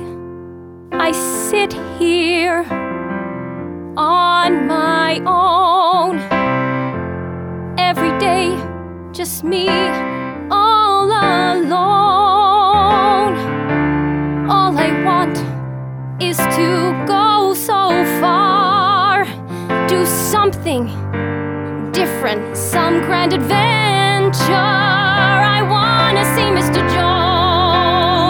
I 0.93 1.11
sit 1.11 1.73
here 1.99 2.64
on 3.97 4.67
my 4.67 5.21
own. 5.26 6.39
Just 9.20 9.44
me 9.44 9.68
all 10.50 11.04
alone. 11.04 11.76
All 14.48 14.72
I 14.78 14.90
want 15.04 15.36
is 16.22 16.38
to 16.38 17.04
go 17.06 17.52
so 17.52 17.90
far, 18.18 19.26
do 19.88 20.06
something 20.06 20.86
different, 21.92 22.56
some 22.56 23.02
grand 23.02 23.34
adventure. 23.34 24.54
I 25.58 25.60
wanna 25.68 26.24
see 26.34 26.48
Mr. 26.58 26.80
Jones. 26.96 28.24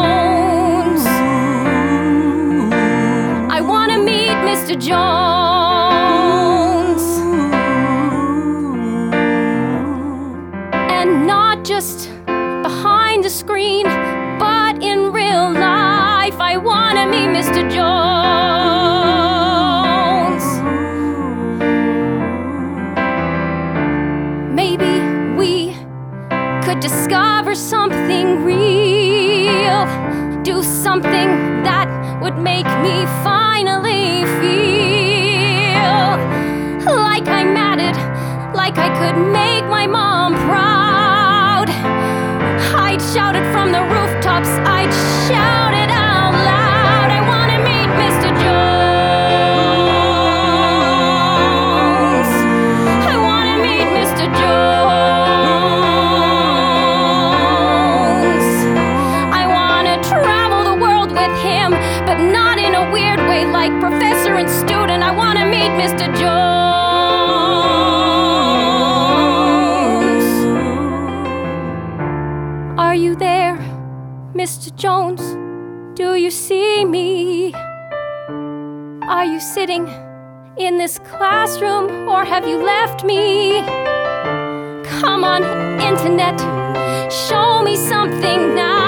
I 3.49 3.61
wanna 3.61 3.99
meet 3.99 4.37
Mr. 4.51 4.75
Jones. 4.77 5.40
Just 11.71 12.11
behind 12.27 13.23
the 13.23 13.31
screen, 13.31 13.85
but 14.41 14.83
in 14.83 15.13
real 15.13 15.53
life. 15.53 16.35
I 16.41 16.57
wanna 16.57 17.07
meet 17.07 17.29
Mr. 17.39 17.63
Jones. 17.77 18.05
Maybe 24.53 24.95
we 25.41 25.53
could 26.65 26.81
discover 26.81 27.55
something 27.55 28.43
real. 28.43 29.87
Do 30.43 30.65
something 30.65 31.29
that 31.69 31.89
would 32.21 32.37
make 32.37 32.71
me 32.87 33.07
finally 33.23 34.25
feel 34.41 36.11
like 37.07 37.29
I'm 37.29 37.57
at 37.57 37.97
like 38.57 38.77
I 38.77 38.89
could 38.99 39.19
make 39.33 39.65
my 39.67 39.87
mom 39.87 40.35
proud. 40.35 40.90
I'd 42.81 43.01
shout 43.13 43.37
it 43.37 43.45
from 43.53 43.71
the 43.73 43.83
rooftops, 43.83 44.49
I'd 44.67 44.93
shout 45.29 45.75
it 45.75 45.80
Mr. 74.41 74.75
Jones? 74.75 75.21
Do 75.99 76.15
you 76.15 76.31
see 76.31 76.83
me? 76.87 77.53
Are 79.15 79.27
you 79.27 79.39
sitting 79.39 79.87
in 80.57 80.79
this 80.79 80.99
classroom 81.01 82.09
or 82.09 82.25
have 82.25 82.49
you 82.49 82.57
left 82.57 83.05
me? 83.05 83.61
Come 84.99 85.25
on, 85.25 85.43
internet, 85.83 86.41
show 87.13 87.63
me 87.63 87.77
something 87.77 88.55
now. 88.55 88.80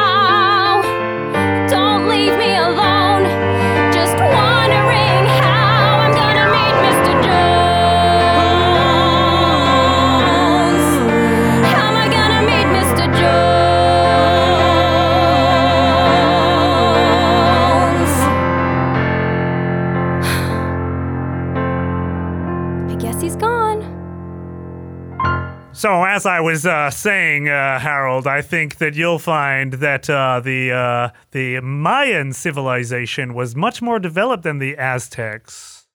So, 25.75 26.05
as 26.05 26.27
I 26.27 26.41
was 26.41 26.67
uh, 26.67 26.91
saying, 26.91 27.49
uh, 27.49 27.79
Harold, 27.79 28.27
I 28.27 28.43
think 28.43 28.77
that 28.77 28.95
you'll 28.95 29.19
find 29.19 29.73
that 29.75 30.09
uh, 30.09 30.41
the 30.41 30.71
uh, 30.71 31.09
the 31.31 31.61
Mayan 31.61 32.35
civilization 32.35 33.33
was 33.33 33.57
much 33.57 33.81
more 33.81 33.99
developed 33.99 34.43
than 34.43 34.59
the 34.59 34.77
Aztecs. 34.77 35.87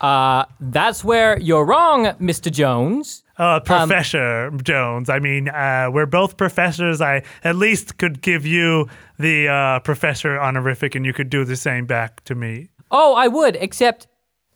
Uh, 0.00 0.44
that's 0.60 1.04
where 1.04 1.38
you're 1.40 1.64
wrong, 1.64 2.06
Mr. 2.20 2.50
Jones. 2.50 3.22
Uh, 3.36 3.60
Professor 3.60 4.50
Jones. 4.62 5.10
I 5.10 5.18
mean, 5.18 5.48
uh, 5.48 5.90
we're 5.92 6.06
both 6.06 6.36
professors. 6.36 7.00
I 7.00 7.22
at 7.44 7.54
least 7.56 7.98
could 7.98 8.22
give 8.22 8.46
you 8.46 8.88
the 9.18 9.48
uh, 9.48 9.80
professor 9.80 10.40
honorific, 10.40 10.94
and 10.94 11.04
you 11.04 11.12
could 11.12 11.30
do 11.30 11.44
the 11.44 11.56
same 11.56 11.84
back 11.84 12.24
to 12.24 12.34
me. 12.34 12.70
Oh, 12.90 13.14
I 13.14 13.28
would, 13.28 13.56
except 13.56 14.06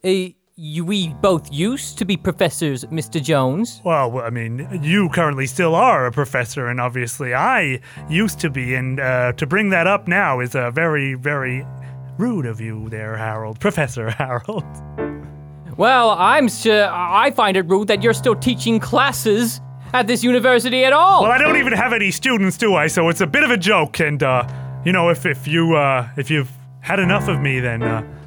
uh, 0.02 0.09
you, 0.62 0.85
we 0.85 1.09
both 1.14 1.52
used 1.52 1.99
to 1.99 2.04
be 2.04 2.16
professors, 2.16 2.85
Mr. 2.85 3.21
Jones. 3.21 3.81
Well, 3.85 4.21
I 4.21 4.31
mean, 4.31 4.81
you 4.81 5.09
currently 5.09 5.47
still 5.47 5.75
are 5.75 6.07
a 6.07 6.12
professor, 6.12 6.69
and 6.69 6.81
obviously 6.81 7.35
I 7.35 7.81
used 8.09 8.38
to 8.40 8.50
be, 8.50 8.76
and 8.76 9.00
uh, 9.00 9.33
to 9.33 9.47
bring 9.47 9.71
that 9.71 9.88
up 9.88 10.07
now 10.07 10.38
is 10.38 10.54
a 10.54 10.71
very, 10.71 11.14
very 11.14 11.66
rude 12.16 12.47
of 12.47 12.61
you 12.61 12.88
there, 12.90 13.16
Harold. 13.16 13.59
Professor 13.61 14.11
Harold. 14.11 14.64
Well, 15.76 16.11
I'm 16.11 16.49
sure 16.49 16.88
I 16.88 17.33
find 17.33 17.57
it 17.57 17.62
rude 17.62 17.88
that 17.88 18.02
you're 18.02 18.12
still 18.12 18.37
teaching 18.37 18.78
classes 18.78 19.61
at 19.92 20.07
this 20.07 20.23
university 20.23 20.85
at 20.85 20.92
all. 20.92 21.23
Well, 21.23 21.33
I 21.33 21.38
don't 21.38 21.57
even 21.57 21.73
have 21.73 21.92
any 21.92 22.12
students, 22.12 22.57
do 22.57 22.76
I? 22.76 22.87
So 22.87 23.09
it's 23.09 23.21
a 23.21 23.26
bit 23.26 23.42
of 23.42 23.50
a 23.50 23.57
joke, 23.59 23.99
and, 23.99 24.23
uh, 24.23 24.47
you 24.85 24.92
know, 24.92 25.09
if, 25.09 25.26
if, 25.26 25.49
you, 25.49 25.75
uh, 25.75 26.09
if 26.16 26.31
you've 26.31 26.52
had 26.81 27.00
enough 27.00 27.26
of 27.26 27.40
me, 27.40 27.59
then 27.59 27.83
uh, 27.83 28.22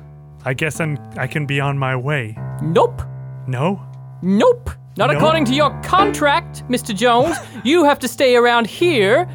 I 0.45 0.53
guess 0.53 0.79
I'm, 0.79 0.97
I 1.17 1.27
can 1.27 1.45
be 1.45 1.59
on 1.59 1.77
my 1.77 1.95
way. 1.95 2.37
nope. 2.61 3.01
No? 3.47 3.79
Nope. 4.21 4.69
Not 4.97 5.11
No? 5.11 5.17
according 5.17 5.45
to 5.45 5.53
your 5.53 5.69
contract, 5.83 6.63
Mr. 6.69 6.95
Jones. 6.95 7.35
you 7.63 7.83
have 7.83 7.99
to 7.99 8.07
stay 8.07 8.35
around 8.35 8.65
here 8.65 9.27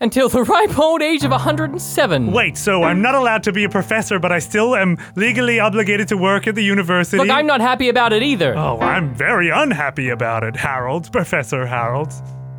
until 0.00 0.28
the 0.28 0.42
ripe 0.42 0.78
old 0.78 1.00
age 1.00 1.24
of 1.24 1.30
107. 1.30 2.32
Wait, 2.32 2.58
so 2.58 2.82
I'm 2.82 3.00
not 3.00 3.14
allowed 3.14 3.42
to 3.44 3.52
be 3.52 3.64
a 3.64 3.68
professor, 3.68 4.18
but 4.18 4.30
I 4.32 4.40
still 4.40 4.74
am 4.76 4.98
legally 5.14 5.58
obligated 5.58 6.08
to 6.08 6.18
work 6.18 6.46
at 6.46 6.54
the 6.54 6.62
university? 6.62 7.16
Look, 7.16 7.30
I'm 7.30 7.46
not 7.46 7.62
happy 7.62 7.88
about 7.88 8.12
it 8.12 8.22
either. 8.22 8.54
Oh, 8.58 8.78
I'm 8.80 9.14
very 9.14 9.48
unhappy 9.48 10.10
about 10.10 10.44
it, 10.44 10.54
Harold. 10.56 11.10
Professor 11.12 11.64
Harold. 11.66 12.12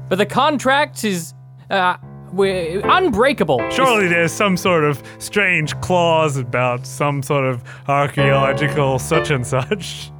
But 0.09 0.15
the 0.17 0.25
contract 0.25 1.03
is 1.03 1.35
uh, 1.69 1.97
we 2.33 2.81
unbreakable. 2.83 3.61
Surely 3.69 4.07
there's 4.07 4.31
some 4.31 4.57
sort 4.57 4.83
of 4.83 5.01
strange 5.19 5.79
clause 5.81 6.37
about 6.37 6.85
some 6.85 7.23
sort 7.23 7.45
of 7.45 7.63
archaeological 7.87 8.99
such 8.99 9.29
and 9.31 9.45
such. 9.45 10.11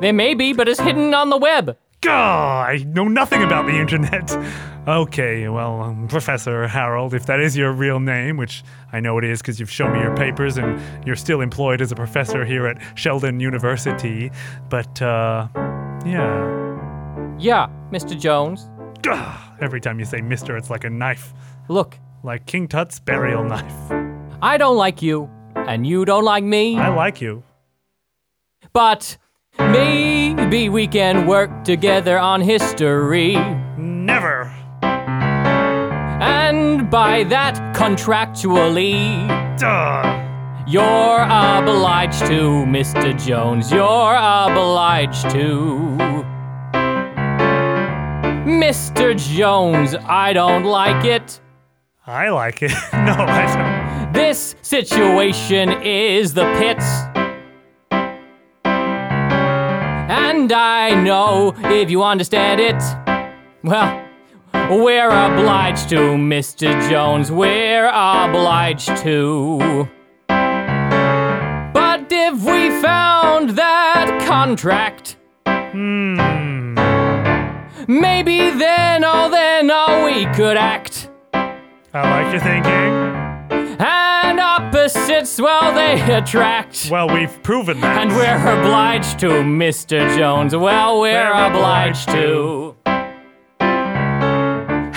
There 0.00 0.12
may 0.12 0.34
be, 0.34 0.52
but 0.52 0.68
it's 0.68 0.80
hidden 0.80 1.14
on 1.14 1.30
the 1.30 1.36
web. 1.36 1.76
God, 2.00 2.68
I 2.68 2.78
know 2.78 3.06
nothing 3.06 3.44
about 3.44 3.66
the 3.66 3.78
internet. 3.78 4.36
Okay, 4.88 5.48
well, 5.48 5.80
um, 5.80 6.08
Professor 6.08 6.66
Harold, 6.66 7.14
if 7.14 7.26
that 7.26 7.38
is 7.38 7.56
your 7.56 7.70
real 7.70 8.00
name, 8.00 8.36
which 8.36 8.64
I 8.92 8.98
know 8.98 9.16
it 9.18 9.22
is 9.22 9.40
because 9.40 9.60
you've 9.60 9.70
shown 9.70 9.92
me 9.92 10.00
your 10.00 10.16
papers 10.16 10.56
and 10.56 10.82
you're 11.06 11.14
still 11.14 11.40
employed 11.40 11.80
as 11.80 11.92
a 11.92 11.94
professor 11.94 12.44
here 12.44 12.66
at 12.66 12.78
Sheldon 12.98 13.38
University, 13.38 14.32
but, 14.68 15.00
uh, 15.00 15.46
yeah. 16.04 17.36
Yeah, 17.38 17.68
Mr. 17.92 18.18
Jones. 18.20 18.68
Gah, 19.02 19.36
every 19.60 19.80
time 19.80 19.98
you 19.98 20.04
say 20.04 20.20
Mister, 20.20 20.56
it's 20.56 20.70
like 20.70 20.84
a 20.84 20.90
knife. 20.90 21.32
Look, 21.68 21.98
Like 22.22 22.46
King 22.46 22.68
Tut's 22.68 23.00
burial 23.00 23.42
knife. 23.44 23.74
I 24.40 24.56
don't 24.56 24.76
like 24.76 25.02
you, 25.02 25.28
and 25.56 25.86
you 25.86 26.04
don't 26.04 26.24
like 26.24 26.44
me, 26.44 26.78
I 26.78 26.88
like 26.94 27.20
you. 27.20 27.42
but 28.72 29.16
maybe 29.58 30.68
we 30.68 30.86
can 30.86 31.26
work 31.26 31.64
together 31.64 32.18
on 32.18 32.40
history. 32.40 33.34
Never. 33.76 34.52
And 36.20 36.88
by 36.90 37.24
that, 37.24 37.56
contractually, 37.74 39.26
Duh. 39.58 40.64
you're 40.66 41.22
obliged 41.22 42.20
to, 42.26 42.64
Mr. 42.66 43.12
Jones. 43.26 43.70
You're 43.72 44.14
obliged 44.16 45.28
to. 45.30 45.91
Mr. 48.62 49.18
Jones, 49.18 49.96
I 50.06 50.32
don't 50.32 50.62
like 50.62 51.04
it. 51.04 51.40
I 52.06 52.28
like 52.28 52.62
it. 52.62 52.70
no, 52.92 53.16
I 53.18 53.56
don't. 53.56 54.12
This 54.12 54.54
situation 54.62 55.82
is 55.82 56.32
the 56.32 56.44
pits. 56.60 56.84
And 60.08 60.52
I 60.52 60.94
know 61.02 61.54
if 61.56 61.90
you 61.90 62.04
understand 62.04 62.60
it, 62.60 62.80
well, 63.64 64.00
we're 64.70 65.08
obliged 65.08 65.88
to, 65.88 65.96
Mr. 66.16 66.88
Jones. 66.88 67.32
We're 67.32 67.88
obliged 67.88 68.96
to. 68.98 69.88
But 70.28 72.06
if 72.12 72.44
we 72.44 72.80
found 72.80 73.50
that 73.56 74.24
contract, 74.28 75.16
Hmm. 75.72 76.11
Maybe 78.00 78.50
then, 78.50 79.04
oh, 79.04 79.28
then, 79.30 79.70
oh, 79.72 80.04
we 80.04 80.26
could 80.34 80.56
act. 80.56 81.08
I 81.34 81.60
like 81.94 82.32
your 82.32 82.40
thinking. 82.40 83.78
And 83.78 84.40
opposites, 84.40 85.38
well, 85.40 85.74
they 85.74 86.00
attract. 86.14 86.88
Well, 86.90 87.08
we've 87.08 87.42
proven 87.42 87.80
that. 87.80 87.98
And 87.98 88.10
we're 88.12 88.60
obliged 88.60 89.18
to, 89.20 89.28
Mr. 89.42 90.16
Jones. 90.16 90.54
Well, 90.56 91.00
we're, 91.00 91.12
We're 91.12 91.46
obliged, 91.48 92.08
obliged 92.08 92.22
to. 92.22 92.76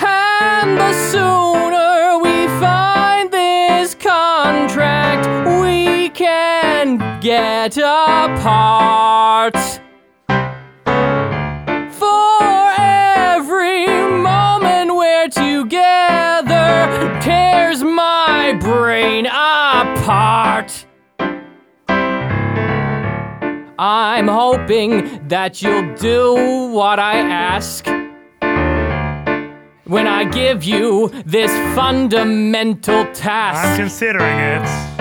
And 0.08 0.78
the 0.78 0.92
sooner 1.10 2.18
we 2.22 2.46
find 2.60 3.30
this 3.30 3.94
contract, 3.94 5.26
we 5.60 6.08
can 6.10 6.98
get 7.20 7.76
apart. 7.76 9.54
Apart. 19.24 20.84
I'm 23.78 24.28
hoping 24.28 25.28
that 25.28 25.62
you'll 25.62 25.94
do 25.94 26.70
what 26.72 26.98
I 26.98 27.18
ask. 27.18 27.86
When 29.84 30.06
I 30.06 30.24
give 30.24 30.64
you 30.64 31.10
this 31.24 31.50
fundamental 31.74 33.06
task, 33.12 33.64
I'm 33.64 33.76
considering 33.78 34.38
it. 34.38 34.96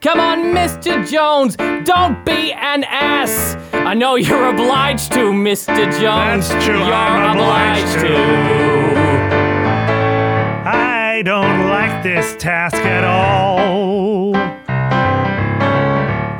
Come 0.00 0.18
on, 0.18 0.54
Mr. 0.54 1.06
Jones, 1.06 1.56
don't 1.84 2.24
be 2.24 2.52
an 2.52 2.84
ass. 2.84 3.56
I 3.72 3.92
know 3.92 4.14
you're 4.14 4.48
obliged 4.48 5.12
to, 5.12 5.32
Mr. 5.32 5.90
Jones. 6.00 6.48
That's 6.48 6.64
true, 6.64 6.78
You're 6.78 6.94
I'm 6.94 7.36
obliged 7.36 7.98
to. 8.00 8.16
I 10.66 11.22
don't 11.22 11.69
this 12.02 12.34
task 12.36 12.76
at 12.76 13.04
all. 13.04 14.32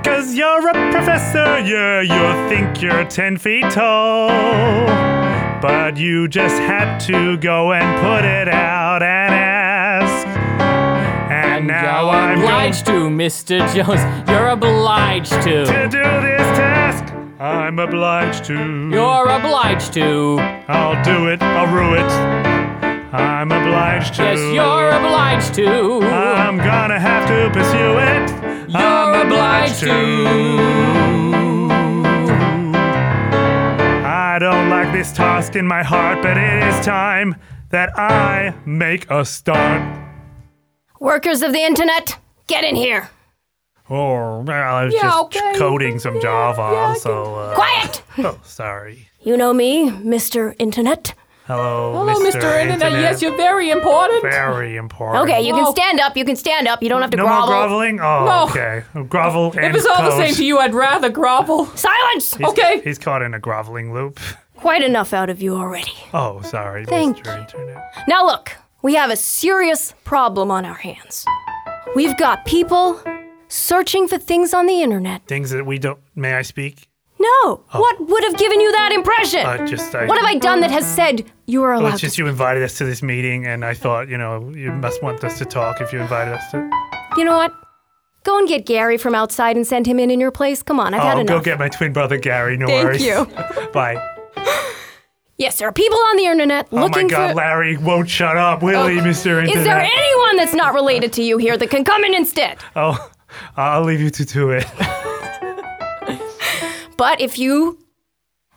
Cause 0.03 0.35
you're 0.35 0.69
a 0.69 0.73
professor, 0.93 1.59
yeah, 1.61 2.01
you 2.01 2.49
think 2.49 2.81
you're 2.83 3.05
10 3.05 3.37
feet 3.37 3.71
tall. 3.71 4.29
But 5.61 5.97
you 5.99 6.29
just 6.29 6.57
had 6.57 6.99
to 7.01 7.37
go 7.37 7.73
and 7.73 8.01
put 8.01 8.25
it 8.25 8.49
out 8.49 9.03
and 9.03 9.35
ask. 9.35 10.27
And 11.31 11.67
now 11.67 12.05
You're 12.11 12.15
I'm 12.21 12.39
obliged 12.39 12.87
to, 12.87 12.93
Mr. 12.93 13.59
Jones. 13.75 14.31
You're 14.31 14.49
obliged 14.49 15.33
to. 15.33 15.67
to 15.67 15.89
do 15.91 16.03
this 16.03 16.47
task. 16.57 17.13
I'm 17.39 17.79
obliged 17.79 18.45
to. 18.47 18.89
You're 18.91 19.29
obliged 19.29 19.93
to. 19.95 20.39
I'll 20.69 21.03
do 21.05 21.29
it, 21.29 21.43
I'll 21.43 21.67
rue 21.75 21.95
it. 21.95 22.60
I'm 23.13 23.51
obliged 23.51 24.15
to. 24.15 24.23
Yes, 24.23 24.39
you're 24.55 24.91
obliged 24.91 25.55
to. 25.55 26.01
I'm 26.07 26.57
gonna 26.59 26.99
have 27.01 27.27
to 27.29 27.51
pursue 27.53 27.99
it. 27.99 28.71
You're 28.71 28.81
I'm 28.81 29.27
obliged 29.27 29.81
to 29.81 29.91
I 34.07 34.39
don't 34.39 34.71
like 34.71 34.93
this 34.93 35.13
task 35.13 35.57
in 35.57 35.67
my 35.67 35.83
heart, 35.83 36.23
but 36.23 36.37
it 36.37 36.63
is 36.69 36.85
time 36.87 37.35
that 37.71 37.91
I 37.99 38.55
make 38.65 39.11
a 39.11 39.25
start. 39.25 39.83
Workers 41.01 41.43
of 41.43 41.53
the 41.53 41.61
internet, 41.65 42.17
get 42.47 42.63
in 42.65 42.77
here. 42.77 43.11
Or 43.89 44.43
well, 44.43 44.75
I 44.77 44.85
was 44.85 44.95
Yeah, 44.95 45.03
just 45.03 45.19
okay. 45.25 45.53
coding 45.59 45.99
some 45.99 46.15
Yeah, 46.17 46.21
Java, 46.21 46.71
yeah, 46.73 46.95
so. 46.95 47.35
Uh, 47.35 47.55
Quiet! 47.57 48.03
oh, 48.19 48.39
sorry. 48.45 49.09
You 49.21 49.37
know 49.37 49.53
me, 49.53 49.91
Mr. 49.91 50.55
Internet. 50.61 51.15
Hello, 51.51 51.93
Hello, 51.95 52.15
Mr. 52.21 52.35
Internet. 52.37 52.71
Internet. 52.75 53.01
Yes, 53.01 53.23
you're 53.23 53.37
very 53.37 53.71
important. 53.71 54.23
very 54.23 54.77
important. 54.77 55.29
Okay, 55.29 55.41
you 55.45 55.53
Whoa. 55.53 55.65
can 55.65 55.73
stand 55.75 55.99
up. 55.99 56.17
You 56.17 56.25
can 56.25 56.37
stand 56.37 56.69
up. 56.69 56.81
You 56.81 56.89
don't 56.89 57.01
have 57.03 57.11
to 57.11 57.17
No 57.17 57.25
more 57.27 57.39
grovel. 57.47 57.49
groveling? 57.55 58.01
Oh, 58.01 58.25
No. 58.25 58.45
okay. 58.49 58.85
Grovel 59.09 59.53
and 59.57 59.65
If 59.67 59.75
it's 59.75 59.87
all 59.87 60.03
the 60.05 60.17
same 60.17 60.33
to 60.35 60.45
you, 60.45 60.59
I'd 60.59 60.75
rather 60.75 61.09
grovel. 61.11 61.67
Silence! 61.75 62.35
He's- 62.37 62.51
Okay. 62.51 62.81
He's 62.85 63.01
caught 63.01 63.23
in 63.23 63.35
a 63.35 63.41
groveling 63.41 63.93
loop. 63.93 64.21
Quite 64.57 64.85
enough 64.85 65.13
out 65.13 65.29
of 65.29 65.43
you 65.43 65.57
already. 65.57 65.93
Oh, 66.15 66.41
sorry, 66.43 66.85
Thank 66.85 67.25
Mr. 67.25 67.41
Internet. 67.41 67.83
Now 68.07 68.25
look, 68.27 68.53
we 68.83 68.95
have 68.95 69.11
a 69.11 69.17
serious 69.17 69.93
problem 70.05 70.53
on 70.53 70.65
our 70.65 70.75
hands. 70.75 71.25
We've 71.97 72.17
got 72.17 72.45
people 72.45 73.03
searching 73.49 74.07
for 74.07 74.19
things 74.19 74.55
on 74.55 74.67
the 74.67 74.83
internet. 74.83 75.27
Things 75.27 75.51
that 75.51 75.67
we 75.67 75.79
don't. 75.81 75.99
May 76.15 76.35
I 76.35 76.43
speak? 76.43 76.90
No, 77.21 77.63
what 77.73 78.01
would 78.09 78.25
have 78.25 78.39
given 78.39 78.61
you 78.63 78.73
that 78.73 78.93
impression? 78.93 79.45
Uh, 79.45 79.67
just 79.67 79.95
I. 79.95 80.07
what 80.07 80.17
have 80.19 80.27
I 80.27 80.37
done 80.37 80.61
that 80.61 80.71
has 80.71 80.87
said 80.87 81.31
you 81.47 81.63
are 81.63 81.73
Well, 81.73 81.83
allowed 81.83 81.93
it's 81.93 82.01
just 82.01 82.17
to? 82.17 82.23
you 82.23 82.29
invited 82.29 82.63
us 82.63 82.79
to 82.79 82.85
this 82.87 83.03
meeting, 83.03 83.47
and 83.47 83.63
I 83.63 83.75
thought, 83.75 84.09
you 84.09 84.17
know, 84.17 84.49
you 84.55 84.73
must 84.73 85.03
want 85.03 85.23
us 85.23 85.37
to 85.39 85.45
talk 85.45 85.83
if 85.83 85.93
you 85.93 86.01
invited 86.01 86.33
us 86.33 86.51
to. 86.53 86.71
You 87.19 87.25
know 87.25 87.37
what? 87.37 87.53
Go 88.25 88.39
and 88.39 88.49
get 88.49 88.65
Gary 88.65 88.97
from 88.97 89.15
outside 89.15 89.57
and 89.57 89.67
send 89.67 89.87
him 89.87 89.99
in 89.99 90.11
in 90.11 90.19
your 90.19 90.31
place. 90.31 90.63
Come 90.63 90.81
on, 90.81 90.95
I've 90.95 91.03
had 91.03 91.19
enough. 91.19 91.31
I'll 91.31 91.39
go 91.41 91.45
get 91.45 91.59
my 91.59 91.69
twin 91.69 91.93
brother 91.93 92.17
Gary. 92.17 92.57
No 92.57 92.67
Thank 92.67 92.85
worries. 92.85 93.05
Thank 93.05 93.29
you. 93.67 93.67
Bye. 93.73 94.17
Yes, 95.37 95.59
there 95.59 95.69
are 95.69 95.73
people 95.73 95.99
on 96.09 96.17
the 96.17 96.25
internet 96.27 96.69
Oh 96.73 96.77
my 96.77 96.83
looking 96.85 97.09
God, 97.09 97.31
for. 97.31 97.35
Larry 97.37 97.77
won't 97.79 98.09
shut 98.11 98.37
up, 98.37 98.63
will 98.63 98.87
he, 98.87 98.97
Mr. 98.99 99.41
Internet? 99.43 99.57
Is 99.57 99.65
there 99.65 99.81
anyone 99.81 100.37
that's 100.37 100.53
not 100.55 100.75
related 100.75 101.13
to 101.15 101.23
you 101.23 101.39
here 101.39 101.57
that 101.57 101.71
can 101.71 101.83
come 101.85 102.05
in 102.05 102.15
instead? 102.15 102.59
Oh, 102.77 103.11
I'll 103.57 103.83
leave 103.85 104.01
you 104.01 104.11
to 104.11 104.25
do 104.25 104.51
it. 104.51 104.67
But 107.01 107.19
if 107.19 107.39
you 107.39 107.79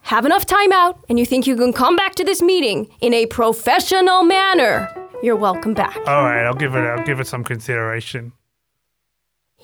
have 0.02 0.26
enough 0.26 0.46
time 0.46 0.74
out 0.74 1.00
and 1.08 1.18
you 1.18 1.26
think 1.26 1.48
you 1.48 1.56
can 1.56 1.72
come 1.72 1.96
back 1.96 2.14
to 2.16 2.26
this 2.26 2.42
meeting 2.42 2.90
in 3.00 3.14
a 3.14 3.26
professional 3.26 4.24
manner, 4.24 4.94
you're 5.24 5.38
welcome 5.38 5.74
back. 5.74 5.96
All 6.06 6.24
right, 6.24 6.46
I'll 6.46 6.54
give 6.54 6.76
it. 6.76 6.80
I'll 6.80 7.06
give 7.06 7.22
it 7.22 7.28
some 7.28 7.46
consideration. 7.46 8.34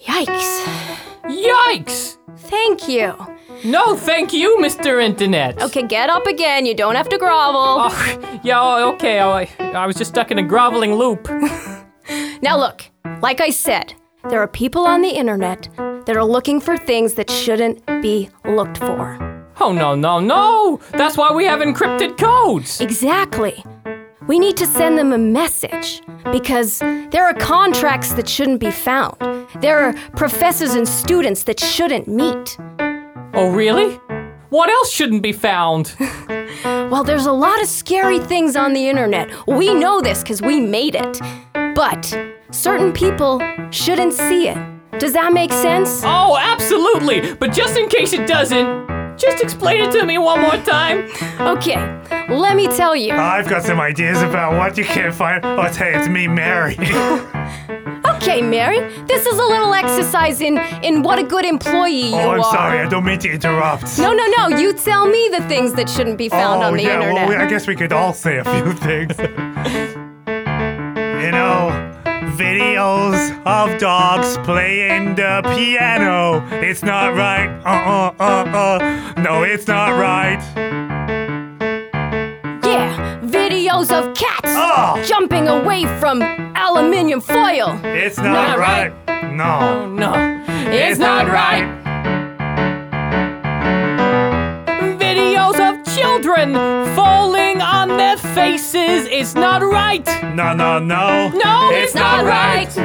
Yikes. 0.05 0.95
Yikes! 1.25 2.19
Thank 2.37 2.87
you. 2.87 3.13
No, 3.65 3.97
thank 3.97 4.31
you, 4.31 4.57
Mr. 4.61 5.03
Internet. 5.03 5.61
Okay, 5.61 5.85
get 5.85 6.09
up 6.09 6.25
again. 6.25 6.65
You 6.65 6.73
don't 6.73 6.95
have 6.95 7.09
to 7.09 7.17
grovel. 7.17 7.89
Oh, 7.91 8.39
yeah, 8.45 8.61
oh, 8.61 8.93
okay. 8.93 9.19
Oh, 9.19 9.31
I, 9.31 9.49
I 9.59 9.87
was 9.87 9.97
just 9.97 10.11
stuck 10.11 10.31
in 10.31 10.39
a 10.39 10.43
groveling 10.43 10.93
loop. 10.93 11.27
Now, 12.41 12.57
look, 12.57 12.85
like 13.21 13.41
I 13.41 13.49
said, 13.51 13.93
there 14.29 14.39
are 14.39 14.47
people 14.47 14.87
on 14.87 15.01
the 15.01 15.09
internet 15.09 15.67
that 16.05 16.15
are 16.15 16.23
looking 16.25 16.59
for 16.59 16.77
things 16.77 17.15
that 17.15 17.29
shouldn't 17.29 17.85
be 18.01 18.29
looked 18.45 18.77
for. 18.77 19.17
Oh, 19.61 19.73
no, 19.73 19.95
no, 19.95 20.19
no! 20.19 20.79
That's 20.91 21.17
why 21.17 21.31
we 21.33 21.45
have 21.45 21.59
encrypted 21.59 22.17
codes! 22.17 22.79
Exactly. 22.79 23.63
We 24.27 24.39
need 24.39 24.57
to 24.57 24.65
send 24.65 24.97
them 24.97 25.11
a 25.11 25.17
message 25.17 26.01
because 26.31 26.79
there 26.79 27.25
are 27.25 27.33
contracts 27.33 28.13
that 28.13 28.27
shouldn't 28.27 28.59
be 28.59 28.71
found. 28.71 29.15
There 29.59 29.79
are 29.79 29.93
professors 30.15 30.75
and 30.75 30.87
students 30.87 31.43
that 31.43 31.59
shouldn't 31.59 32.07
meet. 32.07 32.57
Oh, 33.33 33.51
really? 33.51 33.95
What 34.49 34.69
else 34.69 34.91
shouldn't 34.91 35.23
be 35.23 35.33
found? 35.33 35.95
Well, 36.89 37.03
there's 37.03 37.27
a 37.27 37.31
lot 37.31 37.61
of 37.61 37.67
scary 37.67 38.17
things 38.17 38.55
on 38.55 38.73
the 38.73 38.89
internet. 38.89 39.29
We 39.47 39.75
know 39.75 40.01
this 40.01 40.23
because 40.23 40.41
we 40.41 40.59
made 40.59 40.95
it. 40.95 41.19
But 41.75 42.17
certain 42.49 42.91
people 42.91 43.39
shouldn't 43.69 44.13
see 44.13 44.47
it. 44.47 44.57
Does 44.99 45.13
that 45.13 45.31
make 45.33 45.51
sense? 45.53 46.01
Oh, 46.03 46.37
absolutely. 46.39 47.33
But 47.35 47.53
just 47.53 47.77
in 47.77 47.87
case 47.87 48.13
it 48.13 48.27
doesn't, 48.27 48.87
just 49.17 49.41
explain 49.41 49.81
it 49.81 49.91
to 49.93 50.05
me 50.05 50.17
one 50.17 50.41
more 50.41 50.57
time. 50.57 51.09
Okay, 51.39 51.77
let 52.29 52.55
me 52.55 52.67
tell 52.67 52.95
you. 52.95 53.13
I've 53.13 53.47
got 53.47 53.63
some 53.63 53.79
ideas 53.79 54.21
about 54.21 54.53
what 54.57 54.77
you 54.77 54.83
can't 54.83 55.13
find. 55.13 55.43
Oh, 55.45 55.63
hey, 55.63 55.93
it's 55.95 56.07
me, 56.07 56.27
Mary. 56.27 56.77
Okay, 58.21 58.41
Mary, 58.41 58.79
this 59.05 59.25
is 59.25 59.37
a 59.39 59.43
little 59.43 59.73
exercise 59.73 60.41
in 60.41 60.57
in 60.83 61.03
what 61.03 61.19
a 61.19 61.23
good 61.23 61.45
employee 61.45 62.03
oh, 62.03 62.07
you 62.09 62.15
are. 62.15 62.27
oh, 62.27 62.31
I'm 62.31 62.39
are. 62.41 62.51
sorry. 62.53 62.79
I 62.79 62.89
don't 62.89 63.05
mean 63.05 63.19
to 63.19 63.29
interrupt. 63.31 63.97
No, 63.97 64.11
no, 64.11 64.25
no. 64.37 64.57
You 64.57 64.73
tell 64.73 65.07
me 65.07 65.29
the 65.31 65.41
things 65.47 65.73
that 65.73 65.89
shouldn't 65.89 66.17
be 66.17 66.27
found 66.27 66.61
oh, 66.61 66.67
on 66.67 66.73
the 66.75 66.83
yeah, 66.83 66.95
internet. 66.95 67.15
Well, 67.15 67.29
we- 67.29 67.35
I 67.43 67.47
guess 67.47 67.65
we 67.65 67.75
could 67.77 67.93
all 67.93 68.11
say 68.13 68.37
a 68.37 68.43
few 68.43 68.73
things. 68.87 69.17
you 71.23 71.31
know, 71.31 71.98
videos 72.39 73.19
of 73.45 73.77
dogs 73.79 74.37
playing 74.39 75.15
the 75.15 75.41
piano. 75.55 76.41
It's 76.63 76.81
not 76.81 77.13
right. 77.13 77.49
Uh 77.65 78.13
uh 78.17 78.23
uh 78.23 78.57
uh. 78.77 79.21
No, 79.21 79.43
it's 79.43 79.67
not 79.67 79.89
right. 79.99 80.39
yeah, 82.63 83.19
videos 83.23 83.91
of 83.91 84.15
cats 84.15 84.47
Oh. 84.47 85.03
jumping 85.05 85.47
away 85.49 85.83
from 85.99 86.21
aluminium 86.55 87.19
foil. 87.21 87.77
It's 87.83 88.17
not, 88.17 88.33
Not 88.33 88.57
right. 88.59 88.93
right. 89.07 89.33
No. 89.33 89.85
No, 89.89 90.13
it's 90.71 90.97
not 90.99 91.27
right. 91.27 91.65
Videos 94.97 95.57
of 95.59 95.73
children 95.95 96.53
falling 96.95 97.18
on 97.61 97.89
their 97.89 98.17
faces. 98.17 99.07
It's 99.07 99.35
not 99.35 99.61
right. 99.61 100.05
No, 100.35 100.53
no, 100.53 100.79
no. 100.79 101.29
No, 101.29 101.69
it's, 101.71 101.93
not, 101.95 102.25
right. 102.25 102.77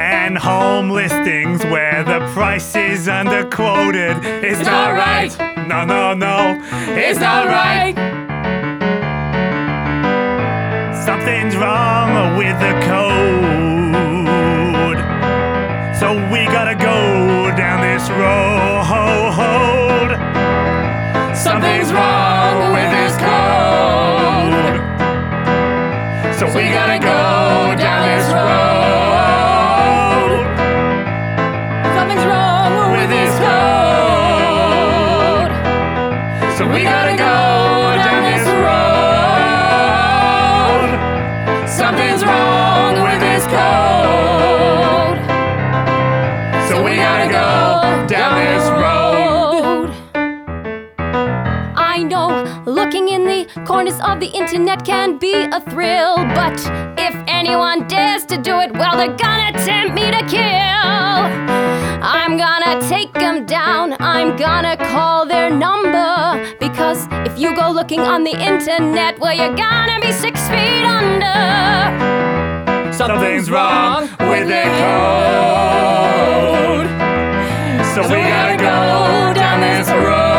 And 0.00 0.36
home 0.38 0.90
listings 0.90 1.64
where 1.64 2.02
the 2.04 2.20
price 2.32 2.74
is 2.76 3.06
underquoted. 3.06 4.24
It's, 4.42 4.66
not 4.66 4.92
right. 4.92 5.36
No, 5.68 5.84
no, 5.84 6.14
no. 6.14 6.60
It's 6.88 7.20
not 7.20 7.46
right. 7.46 7.94
Something's 11.04 11.56
wrong 11.56 12.36
with 12.36 12.58
the 12.60 12.72
code. 12.86 13.54
So 15.98 16.14
we 16.32 16.44
gotta 16.46 16.74
go 16.74 17.54
down 17.56 17.80
this 17.80 18.08
road. 18.10 18.64
Something's 21.54 21.92
wrong 21.92 22.72
with 22.72 22.90
this 22.90 23.14
code. 23.16 24.74
So 26.36 26.46
we 26.46 26.68
gotta 26.70 26.98
go 26.98 27.76
down 27.78 28.08
this 28.08 28.32
road. 28.32 28.93
Looking 52.94 53.12
in 53.12 53.24
the 53.24 53.44
corners 53.64 53.98
of 54.02 54.20
the 54.20 54.28
internet 54.28 54.84
can 54.84 55.18
be 55.18 55.34
a 55.34 55.60
thrill, 55.68 56.14
but 56.38 56.54
if 56.96 57.12
anyone 57.26 57.84
dares 57.88 58.24
to 58.24 58.36
do 58.36 58.60
it, 58.60 58.72
well, 58.74 58.96
they're 58.96 59.16
gonna 59.16 59.50
tempt 59.64 59.96
me 59.96 60.12
to 60.12 60.24
kill. 60.28 61.24
I'm 62.06 62.36
gonna 62.36 62.80
take 62.88 63.12
them 63.14 63.46
down, 63.46 63.96
I'm 63.98 64.36
gonna 64.36 64.76
call 64.76 65.26
their 65.26 65.50
number. 65.50 66.54
Because 66.60 67.08
if 67.26 67.36
you 67.36 67.56
go 67.56 67.68
looking 67.72 67.98
on 67.98 68.22
the 68.22 68.36
internet, 68.40 69.18
well, 69.18 69.34
you're 69.34 69.56
gonna 69.56 69.98
be 70.00 70.12
six 70.12 70.40
feet 70.48 70.84
under. 70.84 71.34
Something's 72.92 73.50
wrong 73.50 74.02
with 74.20 74.46
the 74.46 74.62
code. 74.82 76.06
So 77.92 78.02
we 78.02 78.22
gotta 78.22 78.56
go 78.56 79.34
down 79.34 79.60
this 79.60 79.88
road. 79.90 80.33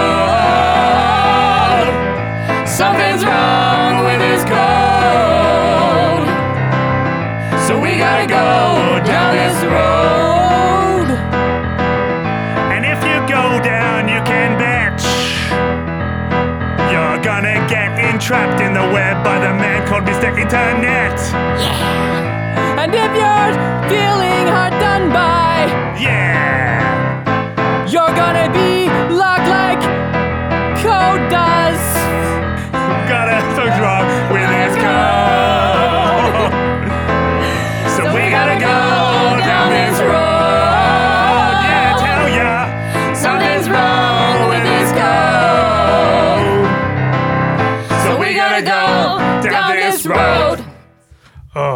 Internet. 20.45 21.44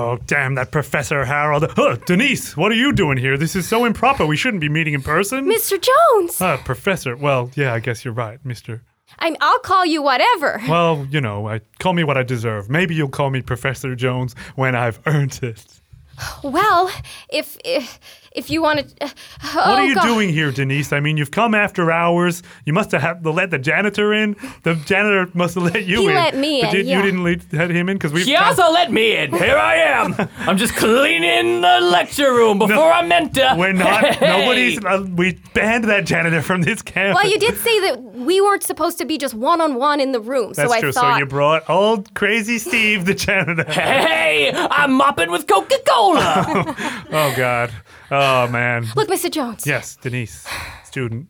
Oh, 0.10 0.18
damn 0.26 0.56
that 0.56 0.72
Professor 0.72 1.24
Harold. 1.24 1.72
Huh, 1.76 1.96
Denise, 2.08 2.58
what 2.58 2.72
are 2.72 2.76
you 2.76 2.92
doing 2.92 3.16
here? 3.16 3.38
This 3.38 3.56
is 3.56 3.68
so 3.68 3.86
improper. 3.86 4.26
We 4.26 4.36
shouldn't 4.36 4.60
be 4.60 4.68
meeting 4.68 4.96
in 4.96 5.04
person. 5.04 5.46
Mr. 5.46 5.80
Jones! 5.80 6.42
Ah, 6.42 6.58
Professor. 6.66 7.16
Well, 7.16 7.52
yeah, 7.54 7.76
I 7.76 7.80
guess 7.80 8.04
you're 8.04 8.14
right, 8.16 8.44
Mister. 8.44 8.82
I'm, 9.20 9.36
I'll 9.40 9.60
call 9.60 9.86
you 9.86 10.02
whatever. 10.02 10.60
Well, 10.68 11.06
you 11.12 11.22
know, 11.22 11.48
I 11.48 11.62
call 11.78 11.94
me 11.94 12.04
what 12.04 12.18
I 12.18 12.24
deserve. 12.24 12.72
Maybe 12.72 12.96
you'll 12.96 13.10
call 13.10 13.30
me 13.30 13.44
Professor 13.44 13.96
Jones 13.96 14.34
when 14.56 14.76
I've 14.76 15.00
earned 15.06 15.40
it. 15.44 15.80
Well, 16.44 16.92
if 17.32 17.56
if, 17.64 18.00
if 18.40 18.50
you 18.50 18.62
want 18.62 18.80
to. 18.80 19.06
Uh, 19.06 19.10
What 19.54 19.68
oh 19.68 19.74
are 19.76 19.86
you 19.86 19.96
God. 19.96 20.04
doing 20.06 20.30
here, 20.30 20.52
Denise? 20.52 20.92
I 20.92 21.00
mean, 21.00 21.18
you've 21.18 21.32
come 21.32 21.54
after 21.54 21.92
hours. 21.92 22.42
You 22.66 22.74
must 22.74 22.92
have 22.92 23.26
let 23.26 23.52
the 23.52 23.60
janitor 23.60 24.14
in. 24.14 24.36
The 24.64 24.76
janitor 24.76 25.30
must 25.34 25.56
have 25.56 25.64
let 25.66 25.86
you 25.86 26.02
He 26.02 26.08
in. 26.08 26.16
let 26.16 26.36
me 26.36 26.62
But 26.62 26.70
in, 26.70 26.76
did, 26.76 26.88
yeah. 26.88 26.98
You 26.98 27.04
didn't 27.04 27.24
let, 27.24 27.54
let 27.54 27.70
him 27.70 27.90
in 27.90 27.98
because 27.98 28.14
we. 28.14 28.24
He 28.24 28.36
also 28.36 28.72
let 28.72 28.92
me 28.92 29.16
in. 29.18 29.32
Here 29.34 29.58
I 29.58 29.76
am. 29.76 30.16
I'm 30.48 30.58
just 30.58 30.74
cleaning 30.76 31.62
the 31.62 31.80
lecture 31.82 32.32
room 32.34 32.58
before 32.60 32.92
I'm 32.92 33.08
meant 33.08 33.34
to. 33.36 33.56
We're 33.58 33.74
not. 33.74 34.00
Hey. 34.20 34.40
Nobody's. 34.40 34.84
Uh, 34.84 35.06
we 35.16 35.34
banned 35.54 35.84
that 35.86 36.06
janitor 36.06 36.42
from 36.42 36.62
this 36.62 36.82
campus. 36.82 37.16
Well, 37.22 37.32
you 37.32 37.38
did 37.40 37.58
say 37.58 37.80
that 37.82 38.02
we 38.02 38.42
weren't 38.42 38.64
supposed 38.64 38.98
to 39.00 39.06
be 39.06 39.18
just 39.18 39.34
one 39.34 39.62
on 39.62 39.76
one 39.76 40.00
in 40.00 40.12
the 40.14 40.20
room, 40.20 40.54
That's 40.54 40.70
so 40.70 40.76
I 40.76 40.80
true. 40.82 40.92
thought. 40.92 41.14
So 41.16 41.20
you 41.20 41.26
brought 41.26 41.70
old 41.70 42.14
crazy 42.14 42.58
Steve, 42.60 43.06
the 43.06 43.14
janitor. 43.14 43.64
Hey, 43.72 44.52
I'm 44.54 44.94
mopping 44.94 45.32
with 45.32 45.48
Coca-Cola. 45.48 46.76
Oh 47.12 47.34
God. 47.36 47.72
Oh 48.12 48.29
Oh, 48.32 48.48
man. 48.48 48.86
Look, 48.96 49.10
Mr. 49.10 49.30
Jones. 49.32 49.66
Yes, 49.66 49.96
Denise, 49.96 50.46
student. 50.84 51.28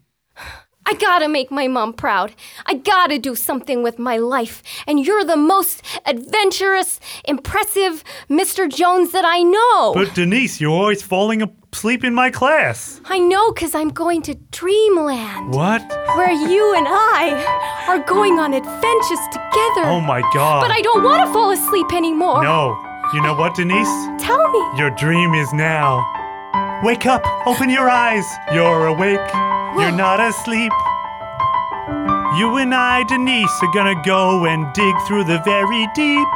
I 0.86 0.94
gotta 0.96 1.28
make 1.30 1.52
my 1.52 1.68
mom 1.68 1.94
proud. 1.94 2.34
I 2.66 2.74
gotta 2.74 3.20
do 3.20 3.36
something 3.36 3.84
with 3.84 4.00
my 4.00 4.18
life. 4.18 4.64
And 4.88 5.06
you're 5.06 5.24
the 5.24 5.38
most 5.38 5.84
adventurous, 6.06 7.00
impressive 7.26 8.04
Mr. 8.28 8.68
Jones 8.68 9.12
that 9.12 9.24
I 9.24 9.44
know. 9.44 9.94
But 9.94 10.16
Denise, 10.16 10.60
you're 10.60 10.72
always 10.72 11.04
falling 11.04 11.44
asleep 11.72 12.04
in 12.04 12.16
my 12.16 12.32
class. 12.32 13.00
I 13.06 13.20
know, 13.20 13.52
because 13.52 13.76
I'm 13.76 13.90
going 13.90 14.24
to 14.24 14.34
Dreamland, 14.50 15.54
What? 15.54 15.82
where 16.18 16.32
you 16.32 16.74
and 16.76 16.88
I 16.90 17.86
are 17.88 18.00
going 18.00 18.40
on 18.40 18.54
adventures 18.56 19.24
together. 19.32 19.86
Oh 19.96 20.02
my 20.02 20.22
God. 20.34 20.62
But 20.62 20.72
I 20.72 20.82
don't 20.82 21.04
want 21.04 21.26
to 21.26 21.32
fall 21.32 21.52
asleep 21.52 21.94
anymore. 21.94 22.42
No. 22.44 22.76
You 23.14 23.22
know 23.22 23.36
what, 23.36 23.56
Denise? 23.56 23.94
Tell 24.20 24.44
me. 24.52 24.62
Your 24.80 24.90
dream 24.92 25.34
is 25.36 25.54
now. 25.54 26.04
Wake 26.82 27.06
up. 27.06 27.22
Open 27.46 27.70
your 27.70 27.90
eyes. 27.90 28.26
You're 28.54 28.88
awake. 28.88 29.20
You're 29.76 29.92
not 29.92 30.22
asleep. 30.22 30.72
You 32.38 32.56
and 32.56 32.74
I, 32.74 33.04
Denise, 33.04 33.52
are 33.62 33.74
gonna 33.74 34.02
go 34.06 34.46
and 34.46 34.72
dig 34.74 34.96
through 35.06 35.26
the 35.26 35.42
very 35.44 35.88
deep. 35.94 36.28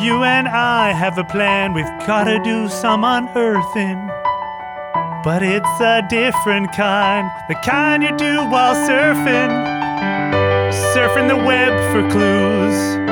You 0.00 0.22
and 0.22 0.46
I 0.46 0.92
have 0.92 1.18
a 1.18 1.24
plan. 1.24 1.74
We've 1.74 1.84
gotta 2.06 2.38
do 2.44 2.68
some 2.68 3.02
unearthing. 3.02 3.98
But 5.24 5.42
it's 5.42 5.80
a 5.80 6.06
different 6.08 6.72
kind, 6.72 7.28
the 7.48 7.56
kind 7.64 8.02
you 8.02 8.16
do 8.16 8.44
while 8.46 8.76
surfing. 8.88 9.50
surfing 10.94 11.28
the 11.28 11.36
web 11.36 11.72
for 11.92 12.08
clues. 12.10 13.11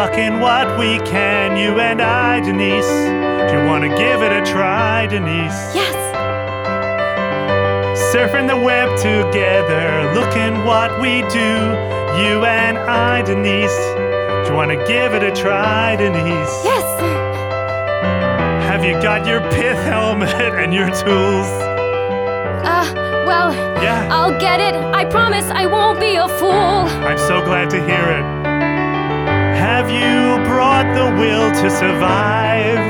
Unlocking 0.00 0.40
what 0.40 0.78
we 0.78 0.96
can, 1.00 1.58
you 1.58 1.78
and 1.78 2.00
I, 2.00 2.40
Denise. 2.40 2.88
Do 2.88 3.58
you 3.58 3.66
want 3.66 3.84
to 3.84 3.90
give 3.90 4.22
it 4.22 4.32
a 4.32 4.42
try, 4.50 5.06
Denise? 5.06 5.74
Yes. 5.74 5.94
Surfing 8.10 8.48
the 8.48 8.56
web 8.56 8.88
together, 8.96 10.10
looking 10.14 10.64
what 10.64 10.98
we 11.02 11.20
do. 11.28 11.52
You 12.16 12.46
and 12.46 12.78
I, 12.78 13.20
Denise. 13.20 13.76
Do 13.76 14.52
you 14.52 14.56
want 14.56 14.70
to 14.70 14.78
give 14.88 15.12
it 15.12 15.22
a 15.22 15.32
try, 15.32 15.96
Denise? 15.96 16.64
Yes. 16.64 17.00
Have 18.70 18.82
you 18.82 18.94
got 19.02 19.26
your 19.26 19.40
pith 19.50 19.76
helmet 19.84 20.30
and 20.32 20.72
your 20.72 20.88
tools? 20.88 21.50
Uh, 22.64 22.90
well, 23.26 23.52
Yeah. 23.82 24.08
I'll 24.10 24.40
get 24.40 24.60
it. 24.60 24.74
I 24.74 25.04
promise 25.04 25.44
I 25.50 25.66
won't 25.66 26.00
be 26.00 26.16
a 26.16 26.26
fool. 26.26 26.88
I'm 27.04 27.18
so 27.18 27.44
glad 27.44 27.68
to 27.68 27.84
hear 27.84 28.08
it. 28.18 28.39
Have 29.60 29.90
you 29.90 30.42
brought 30.48 30.88
the 30.96 31.12
will 31.20 31.52
to 31.52 31.68
survive? 31.68 32.80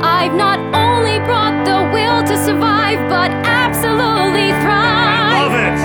I've 0.00 0.32
not 0.32 0.58
only 0.72 1.18
brought 1.28 1.66
the 1.68 1.92
will 1.92 2.24
to 2.24 2.36
survive, 2.40 2.96
but 3.12 3.30
absolutely 3.44 4.48
thrive. 4.64 5.44
Love 5.44 5.56
it. 5.68 5.76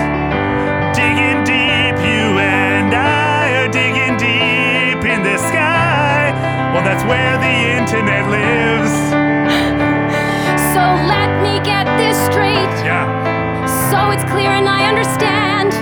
Digging 0.96 1.44
deep, 1.44 2.00
you 2.00 2.40
and 2.40 2.96
I 2.96 3.60
are 3.60 3.68
digging 3.68 4.16
deep 4.16 5.04
in 5.04 5.20
the 5.28 5.36
sky. 5.36 6.32
Well, 6.72 6.86
that's 6.88 7.04
where 7.04 7.36
the 7.36 7.56
internet 7.76 8.24
lives. 8.32 8.96
So 10.78 10.84
let 11.12 11.30
me 11.44 11.60
get 11.66 11.86
this 11.98 12.16
straight. 12.32 12.72
Yeah. 12.88 13.04
So 13.92 14.12
it's 14.12 14.24
clear 14.32 14.52
and 14.52 14.70
I 14.70 14.88
understand. 14.88 15.74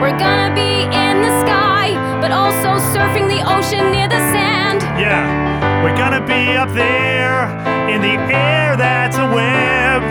We're 0.00 0.16
gonna 0.16 0.54
be 0.54 0.84
in 0.88 1.20
the 1.20 1.32
sky, 1.44 1.99
but 2.20 2.30
also 2.30 2.76
surfing 2.92 3.26
the 3.28 3.42
ocean 3.56 3.90
near 3.90 4.06
the 4.06 4.20
sand. 4.32 4.82
Yeah, 5.00 5.82
we're 5.82 5.96
gonna 5.96 6.24
be 6.26 6.56
up 6.56 6.68
there 6.74 7.48
in 7.88 8.02
the 8.02 8.16
air 8.32 8.76
that's 8.76 9.16
a 9.16 9.26
web. 9.26 10.02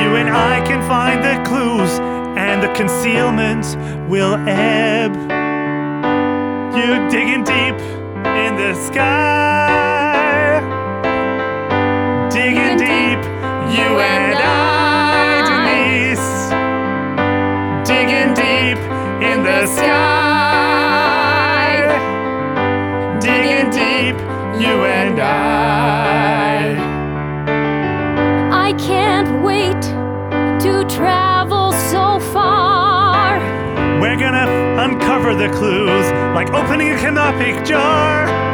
You 0.00 0.16
and 0.16 0.28
I 0.28 0.64
can 0.66 0.86
find 0.86 1.24
the 1.24 1.36
clues, 1.48 1.98
and 2.36 2.62
the 2.62 2.72
concealment 2.74 3.66
will 4.10 4.34
ebb. 4.46 5.14
You 6.76 7.08
digging 7.08 7.44
deep 7.44 7.78
in 8.44 8.56
the 8.56 8.74
sky, 8.74 9.65
opening 36.76 36.92
a 36.92 36.98
canopic 36.98 37.64
jar. 37.64 38.45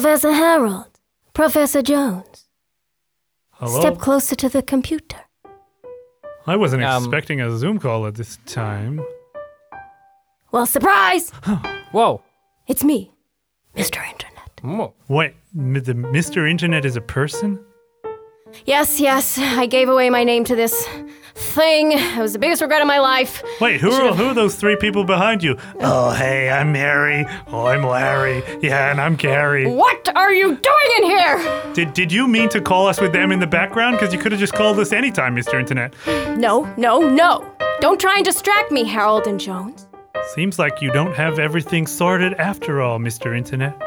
Professor 0.00 0.30
Harold, 0.32 0.86
Professor 1.34 1.82
Jones, 1.82 2.46
Hello? 3.54 3.80
step 3.80 3.98
closer 3.98 4.36
to 4.36 4.48
the 4.48 4.62
computer. 4.62 5.18
I 6.46 6.54
wasn't 6.54 6.84
Um, 6.84 7.02
expecting 7.02 7.40
a 7.40 7.50
Zoom 7.58 7.80
call 7.80 8.06
at 8.06 8.14
this 8.14 8.38
time. 8.46 9.00
Well, 10.52 10.66
surprise! 10.66 11.30
Whoa. 11.90 12.22
It's 12.68 12.84
me, 12.84 13.10
Mr. 13.76 13.98
Internet. 14.08 14.60
Whoa. 14.62 14.94
Wait, 15.08 15.34
m- 15.52 15.72
the 15.72 15.94
Mr. 15.94 16.48
Internet 16.48 16.84
is 16.84 16.94
a 16.94 17.00
person? 17.00 17.58
Yes, 18.66 19.00
yes, 19.00 19.36
I 19.36 19.66
gave 19.66 19.88
away 19.88 20.10
my 20.10 20.22
name 20.22 20.44
to 20.44 20.54
this 20.54 20.86
thing. 21.48 21.92
It 21.92 22.18
was 22.18 22.32
the 22.32 22.38
biggest 22.38 22.62
regret 22.62 22.80
of 22.80 22.86
my 22.86 22.98
life. 22.98 23.42
Wait, 23.60 23.80
who 23.80 23.90
are, 23.90 24.14
who 24.14 24.26
are 24.26 24.34
those 24.34 24.54
three 24.54 24.76
people 24.76 25.04
behind 25.04 25.42
you? 25.42 25.56
Oh, 25.80 26.12
hey, 26.12 26.50
I'm 26.50 26.72
Mary. 26.72 27.26
Oh, 27.48 27.66
I'm 27.66 27.82
Larry. 27.82 28.42
Yeah, 28.62 28.90
and 28.90 29.00
I'm 29.00 29.16
Gary. 29.16 29.66
What 29.66 30.08
are 30.16 30.32
you 30.32 30.56
doing 30.56 30.90
in 30.98 31.04
here? 31.04 31.72
Did, 31.74 31.94
did 31.94 32.12
you 32.12 32.28
mean 32.28 32.48
to 32.50 32.60
call 32.60 32.86
us 32.86 33.00
with 33.00 33.12
them 33.12 33.32
in 33.32 33.40
the 33.40 33.46
background? 33.46 33.96
Because 33.98 34.12
you 34.12 34.18
could 34.20 34.32
have 34.32 34.40
just 34.40 34.54
called 34.54 34.78
us 34.78 34.92
anytime, 34.92 35.34
Mr. 35.34 35.58
Internet. 35.58 35.94
No, 36.38 36.72
no, 36.76 37.00
no. 37.00 37.50
Don't 37.80 38.00
try 38.00 38.16
and 38.16 38.24
distract 38.24 38.70
me, 38.70 38.84
Harold 38.84 39.26
and 39.26 39.38
Jones. 39.40 39.86
Seems 40.34 40.58
like 40.58 40.82
you 40.82 40.90
don't 40.92 41.14
have 41.14 41.38
everything 41.38 41.86
sorted 41.86 42.34
after 42.34 42.82
all, 42.82 42.98
Mr. 42.98 43.36
Internet. 43.36 43.80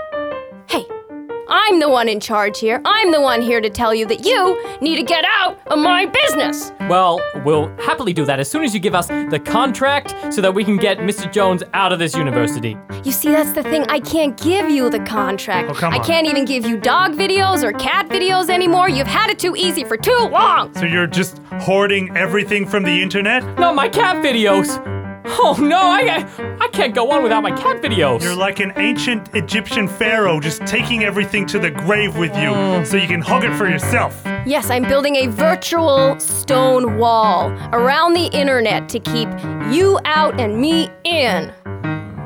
Hey, 1.71 1.75
I'm 1.75 1.79
the 1.79 1.89
one 1.89 2.09
in 2.09 2.19
charge 2.19 2.59
here. 2.59 2.81
I'm 2.83 3.11
the 3.11 3.21
one 3.21 3.41
here 3.41 3.61
to 3.61 3.69
tell 3.69 3.95
you 3.95 4.05
that 4.07 4.25
you 4.25 4.61
need 4.81 4.97
to 4.97 5.03
get 5.03 5.23
out 5.25 5.57
of 5.67 5.79
my 5.79 6.05
business. 6.05 6.73
Well, 6.81 7.21
we'll 7.45 7.69
happily 7.77 8.11
do 8.11 8.25
that 8.25 8.41
as 8.41 8.51
soon 8.51 8.65
as 8.65 8.73
you 8.73 8.81
give 8.81 8.93
us 8.93 9.07
the 9.07 9.41
contract 9.43 10.13
so 10.33 10.41
that 10.41 10.53
we 10.53 10.65
can 10.65 10.75
get 10.75 10.97
Mr. 10.97 11.31
Jones 11.31 11.63
out 11.73 11.93
of 11.93 11.99
this 11.99 12.13
university. 12.13 12.77
You 13.05 13.13
see, 13.13 13.31
that's 13.31 13.53
the 13.53 13.63
thing. 13.63 13.85
I 13.87 14.01
can't 14.01 14.35
give 14.35 14.69
you 14.69 14.89
the 14.89 14.99
contract. 14.99 15.69
Oh, 15.71 15.73
come 15.73 15.93
on. 15.93 15.99
I 15.99 16.03
can't 16.03 16.27
even 16.27 16.43
give 16.43 16.65
you 16.65 16.77
dog 16.77 17.13
videos 17.13 17.63
or 17.63 17.71
cat 17.71 18.09
videos 18.09 18.49
anymore. 18.49 18.89
You've 18.89 19.07
had 19.07 19.29
it 19.29 19.39
too 19.39 19.55
easy 19.55 19.85
for 19.85 19.95
too 19.95 20.27
long. 20.29 20.73
So 20.75 20.83
you're 20.83 21.07
just 21.07 21.37
hoarding 21.61 22.15
everything 22.17 22.67
from 22.67 22.83
the 22.83 23.01
internet? 23.01 23.45
Not 23.57 23.75
my 23.75 23.87
cat 23.87 24.17
videos. 24.17 25.00
Oh 25.25 25.57
no, 25.59 25.77
I 25.77 26.25
I 26.59 26.67
can't 26.69 26.93
go 26.93 27.11
on 27.11 27.23
without 27.23 27.43
my 27.43 27.51
cat 27.51 27.81
videos. 27.81 28.21
You're 28.21 28.35
like 28.35 28.59
an 28.59 28.73
ancient 28.77 29.33
Egyptian 29.35 29.87
pharaoh 29.87 30.39
just 30.39 30.65
taking 30.65 31.03
everything 31.03 31.45
to 31.47 31.59
the 31.59 31.71
grave 31.71 32.17
with 32.17 32.35
you 32.35 32.49
mm. 32.49 32.85
so 32.85 32.97
you 32.97 33.07
can 33.07 33.21
hug 33.21 33.43
it 33.43 33.55
for 33.55 33.67
yourself. 33.67 34.21
Yes, 34.45 34.69
I'm 34.69 34.83
building 34.83 35.15
a 35.17 35.27
virtual 35.27 36.19
stone 36.19 36.97
wall 36.97 37.51
around 37.73 38.13
the 38.13 38.27
internet 38.27 38.89
to 38.89 38.99
keep 38.99 39.29
you 39.71 39.99
out 40.05 40.39
and 40.39 40.59
me 40.59 40.89
in. 41.03 41.53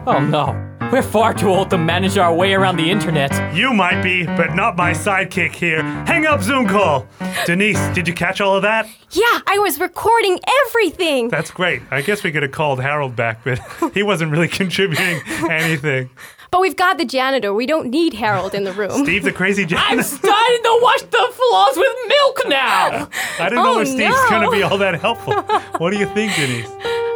oh 0.07 0.19
no. 0.19 0.64
We're 0.91 1.01
far 1.01 1.33
too 1.33 1.49
old 1.49 1.69
to 1.71 1.77
manage 1.77 2.17
our 2.17 2.33
way 2.33 2.53
around 2.53 2.77
the 2.77 2.89
internet. 2.89 3.53
You 3.53 3.73
might 3.73 4.01
be, 4.01 4.25
but 4.25 4.55
not 4.55 4.77
my 4.77 4.91
sidekick 4.91 5.53
here. 5.53 5.83
Hang 6.05 6.25
up 6.25 6.41
Zoom 6.41 6.67
call. 6.67 7.05
Denise, 7.45 7.79
did 7.93 8.07
you 8.07 8.13
catch 8.13 8.39
all 8.39 8.55
of 8.55 8.61
that? 8.61 8.87
Yeah, 9.11 9.39
I 9.47 9.57
was 9.59 9.79
recording 9.79 10.39
everything. 10.67 11.27
That's 11.29 11.51
great. 11.51 11.81
I 11.91 12.01
guess 12.01 12.23
we 12.23 12.31
could 12.31 12.43
have 12.43 12.51
called 12.53 12.81
Harold 12.81 13.15
back, 13.15 13.43
but 13.43 13.59
he 13.93 14.03
wasn't 14.03 14.31
really 14.31 14.47
contributing 14.61 15.21
anything. 15.49 16.09
But 16.55 16.61
we've 16.61 16.77
got 16.77 16.97
the 16.97 17.03
janitor. 17.03 17.53
We 17.53 17.65
don't 17.65 17.89
need 17.89 18.13
Harold 18.13 18.53
in 18.55 18.63
the 18.63 18.71
room. 18.81 19.03
Steve 19.03 19.23
the 19.23 19.33
crazy 19.33 19.65
janitor. 19.65 19.87
I'm 19.89 20.01
starting 20.01 20.63
to 20.63 20.79
wash 20.81 21.01
the 21.01 21.27
floors 21.33 21.75
with 21.75 21.97
milk 22.07 22.41
now. 22.47 23.09
I 23.41 23.49
don't 23.49 23.55
know 23.55 23.75
Oh, 23.75 23.79
if 23.81 23.89
Steve's 23.89 24.15
no. 24.15 24.29
gonna 24.29 24.49
be 24.51 24.63
all 24.63 24.77
that 24.77 24.97
helpful. 25.01 25.33
What 25.79 25.91
do 25.91 25.97
you 25.97 26.05
think, 26.05 26.33
Denise? 26.35 26.69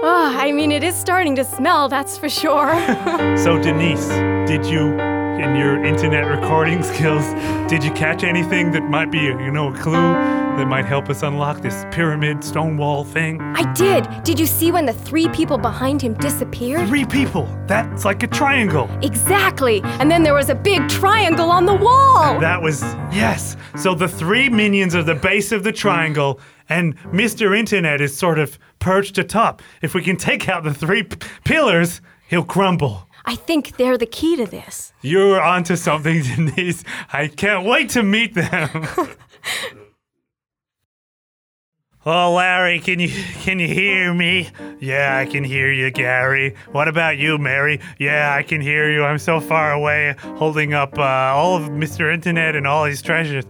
Oh, 0.03 0.35
I 0.37 0.51
mean, 0.51 0.73
it 0.73 0.83
is 0.83 0.93
starting 0.93 1.37
to 1.37 1.45
smell, 1.45 1.87
that's 1.87 2.17
for 2.17 2.27
sure. 2.27 2.67
So, 3.37 3.57
Denise, 3.61 4.09
did 4.45 4.65
you, 4.65 4.99
in 5.39 5.55
your 5.55 5.81
internet 5.85 6.25
recording 6.27 6.83
skills, 6.83 7.23
did 7.69 7.81
you 7.81 7.91
catch 7.91 8.23
anything 8.25 8.71
that 8.73 8.83
might 8.89 9.09
be, 9.09 9.19
you 9.19 9.51
know, 9.51 9.73
a 9.73 9.77
clue 9.77 9.95
that 10.59 10.67
might 10.67 10.85
help 10.85 11.09
us 11.09 11.23
unlock 11.23 11.61
this 11.61 11.85
pyramid 11.89 12.43
stone 12.43 12.77
wall 12.77 13.03
thing? 13.05 13.41
I 13.41 13.71
did. 13.73 14.07
Did 14.23 14.37
you 14.37 14.45
see 14.45 14.71
when 14.71 14.85
the 14.85 14.93
three 14.93 15.29
people 15.29 15.57
behind 15.57 16.01
him 16.01 16.13
disappeared? 16.15 16.87
Three 16.87 17.05
people. 17.05 17.47
That's 17.65 18.03
like 18.03 18.21
a 18.23 18.27
triangle. 18.27 18.89
Exactly. 19.01 19.81
And 19.83 20.11
then 20.11 20.21
there 20.23 20.33
was 20.33 20.49
a 20.49 20.55
big 20.55 20.87
triangle 20.89 21.49
on 21.49 21.65
the 21.65 21.73
wall. 21.73 22.39
That 22.39 22.61
was 22.61 22.81
yes. 23.11 23.55
So 23.77 23.95
the 23.95 24.07
three 24.09 24.49
minions 24.49 24.95
are 24.95 25.03
the 25.03 25.15
base 25.15 25.51
of 25.53 25.63
the 25.63 25.71
triangle, 25.71 26.41
and 26.67 26.97
Mr. 27.05 27.57
Internet 27.57 28.01
is 28.01 28.15
sort 28.15 28.37
of 28.37 28.59
perched 28.79 29.17
atop. 29.17 29.61
If 29.81 29.93
we 29.93 30.03
can 30.03 30.17
take 30.17 30.49
out 30.49 30.63
the 30.63 30.73
three 30.73 31.03
p- 31.03 31.17
pillars, 31.45 32.01
he'll 32.27 32.43
crumble. 32.43 33.07
I 33.25 33.35
think 33.35 33.77
they're 33.77 33.97
the 33.97 34.05
key 34.05 34.35
to 34.37 34.45
this. 34.45 34.91
You're 35.01 35.41
onto 35.41 35.75
something, 35.77 36.21
Denise. 36.35 36.83
I 37.13 37.27
can't 37.27 37.65
wait 37.65 37.89
to 37.91 38.03
meet 38.03 38.33
them. 38.33 38.87
oh, 42.05 42.33
Larry, 42.33 42.79
can 42.79 42.99
you 42.99 43.09
can 43.41 43.59
you 43.59 43.67
hear 43.67 44.13
me? 44.13 44.49
Yeah, 44.79 45.17
I 45.17 45.25
can 45.25 45.43
hear 45.43 45.71
you, 45.71 45.91
Gary. 45.91 46.55
What 46.71 46.87
about 46.87 47.17
you, 47.17 47.37
Mary? 47.37 47.79
Yeah, 47.97 48.33
I 48.33 48.43
can 48.43 48.61
hear 48.61 48.91
you. 48.91 49.03
I'm 49.03 49.19
so 49.19 49.39
far 49.39 49.71
away, 49.71 50.15
holding 50.37 50.73
up 50.73 50.97
uh, 50.97 51.03
all 51.03 51.57
of 51.57 51.69
Mr. 51.69 52.13
Internet 52.13 52.55
and 52.55 52.65
all 52.65 52.85
his 52.85 53.01
treasures. 53.01 53.45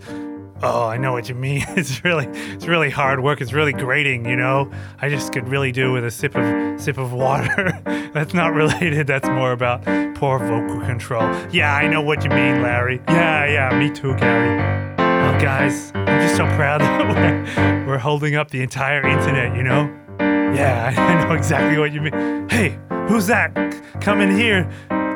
Oh, 0.62 0.88
I 0.88 0.98
know 0.98 1.14
what 1.14 1.30
you 1.30 1.36
mean. 1.36 1.64
It's 1.78 2.04
really, 2.04 2.26
it's 2.54 2.68
really 2.68 2.90
hard 2.90 3.24
work. 3.24 3.40
It's 3.40 3.54
really 3.54 3.72
grating, 3.72 4.26
you 4.26 4.36
know. 4.36 4.70
I 5.02 5.08
just 5.10 5.32
could 5.32 5.48
really 5.48 5.72
do 5.72 5.94
with 5.94 6.04
a 6.04 6.12
sip 6.12 6.36
of 6.36 6.82
sip 6.82 6.98
of 6.98 7.14
water. 7.14 7.80
That's 8.14 8.34
not 8.34 8.54
related. 8.54 9.08
That's 9.08 9.28
more 9.30 9.52
about 9.52 9.86
poor 10.16 10.40
vocal 10.40 10.82
control. 10.82 11.24
Yeah, 11.52 11.74
I 11.74 11.88
know 11.88 12.02
what 12.02 12.24
you 12.24 12.30
mean, 12.30 12.62
Larry. 12.62 13.02
Yeah, 13.08 13.46
yeah, 13.46 13.80
me 13.80 13.90
too, 13.90 14.16
Gary. 14.18 15.09
Guys, 15.40 15.94
I'm 15.96 16.20
just 16.20 16.36
so 16.36 16.46
proud 16.58 16.82
that 16.82 17.08
we're, 17.08 17.88
we're 17.88 17.98
holding 17.98 18.36
up 18.36 18.52
the 18.52 18.62
entire 18.62 19.08
internet. 19.08 19.56
You 19.56 19.64
know. 19.64 19.84
Yeah, 20.20 20.94
I 20.98 21.24
know 21.24 21.34
exactly 21.34 21.78
what 21.78 21.94
you 21.94 22.02
mean. 22.02 22.50
Hey, 22.50 22.78
who's 23.08 23.26
that 23.28 23.56
coming 24.02 24.36
here? 24.36 24.70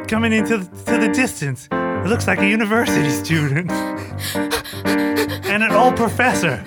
Coming 0.07 0.31
into 0.31 0.59
the, 0.59 0.91
to 0.91 0.97
the 0.97 1.09
distance. 1.09 1.67
It 1.71 2.07
looks 2.07 2.25
like 2.25 2.39
a 2.39 2.47
university 2.47 3.09
student 3.09 3.69
and 4.86 5.62
an 5.62 5.71
old 5.71 5.97
professor. 5.97 6.63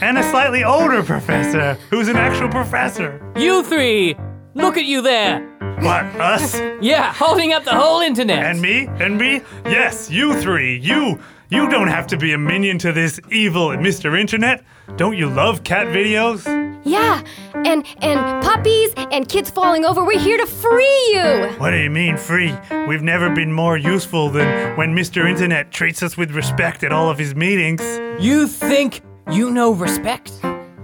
And 0.00 0.18
a 0.18 0.22
slightly 0.24 0.64
older 0.64 1.04
professor 1.04 1.74
who's 1.90 2.08
an 2.08 2.16
actual 2.16 2.48
professor. 2.48 3.20
You 3.36 3.62
three! 3.62 4.16
Look 4.54 4.76
at 4.76 4.84
you 4.84 5.00
there! 5.00 5.46
What, 5.80 6.04
us? 6.20 6.58
Yeah, 6.80 7.12
holding 7.12 7.52
up 7.52 7.64
the 7.64 7.74
whole 7.74 8.00
internet! 8.00 8.44
And 8.44 8.60
me? 8.60 8.88
And 8.98 9.16
me? 9.16 9.42
Yes, 9.64 10.10
you 10.10 10.40
three. 10.40 10.76
You. 10.78 11.20
You 11.50 11.68
don't 11.68 11.88
have 11.88 12.06
to 12.08 12.16
be 12.16 12.32
a 12.32 12.38
minion 12.38 12.78
to 12.78 12.92
this 12.92 13.20
evil 13.30 13.68
Mr. 13.68 14.18
Internet. 14.18 14.64
Don't 14.96 15.16
you 15.16 15.28
love 15.28 15.62
cat 15.62 15.86
videos? 15.88 16.44
Yeah, 16.84 17.22
and 17.54 17.86
and 18.02 18.44
puppies 18.44 18.92
and 18.96 19.28
kids 19.28 19.50
falling 19.50 19.84
over. 19.84 20.04
We're 20.04 20.18
here 20.18 20.38
to 20.38 20.46
free 20.46 21.10
you. 21.12 21.48
What 21.58 21.70
do 21.70 21.76
you 21.78 21.90
mean 21.90 22.16
free? 22.16 22.54
We've 22.88 23.02
never 23.02 23.30
been 23.34 23.52
more 23.52 23.76
useful 23.76 24.30
than 24.30 24.76
when 24.76 24.94
Mr. 24.94 25.28
Internet 25.28 25.70
treats 25.70 26.02
us 26.02 26.16
with 26.16 26.30
respect 26.32 26.82
at 26.82 26.92
all 26.92 27.08
of 27.10 27.18
his 27.18 27.34
meetings. 27.34 27.82
You 28.18 28.46
think 28.46 29.02
you 29.30 29.50
know 29.50 29.72
respect? 29.72 30.32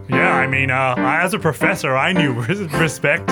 Yeah, 0.09 0.35
I 0.35 0.47
mean, 0.47 0.71
uh, 0.71 0.95
as 0.99 1.35
a 1.35 1.39
professor, 1.39 1.97
I 1.97 2.13
knew 2.13 2.33
res- 2.49 2.61
respect, 2.75 3.27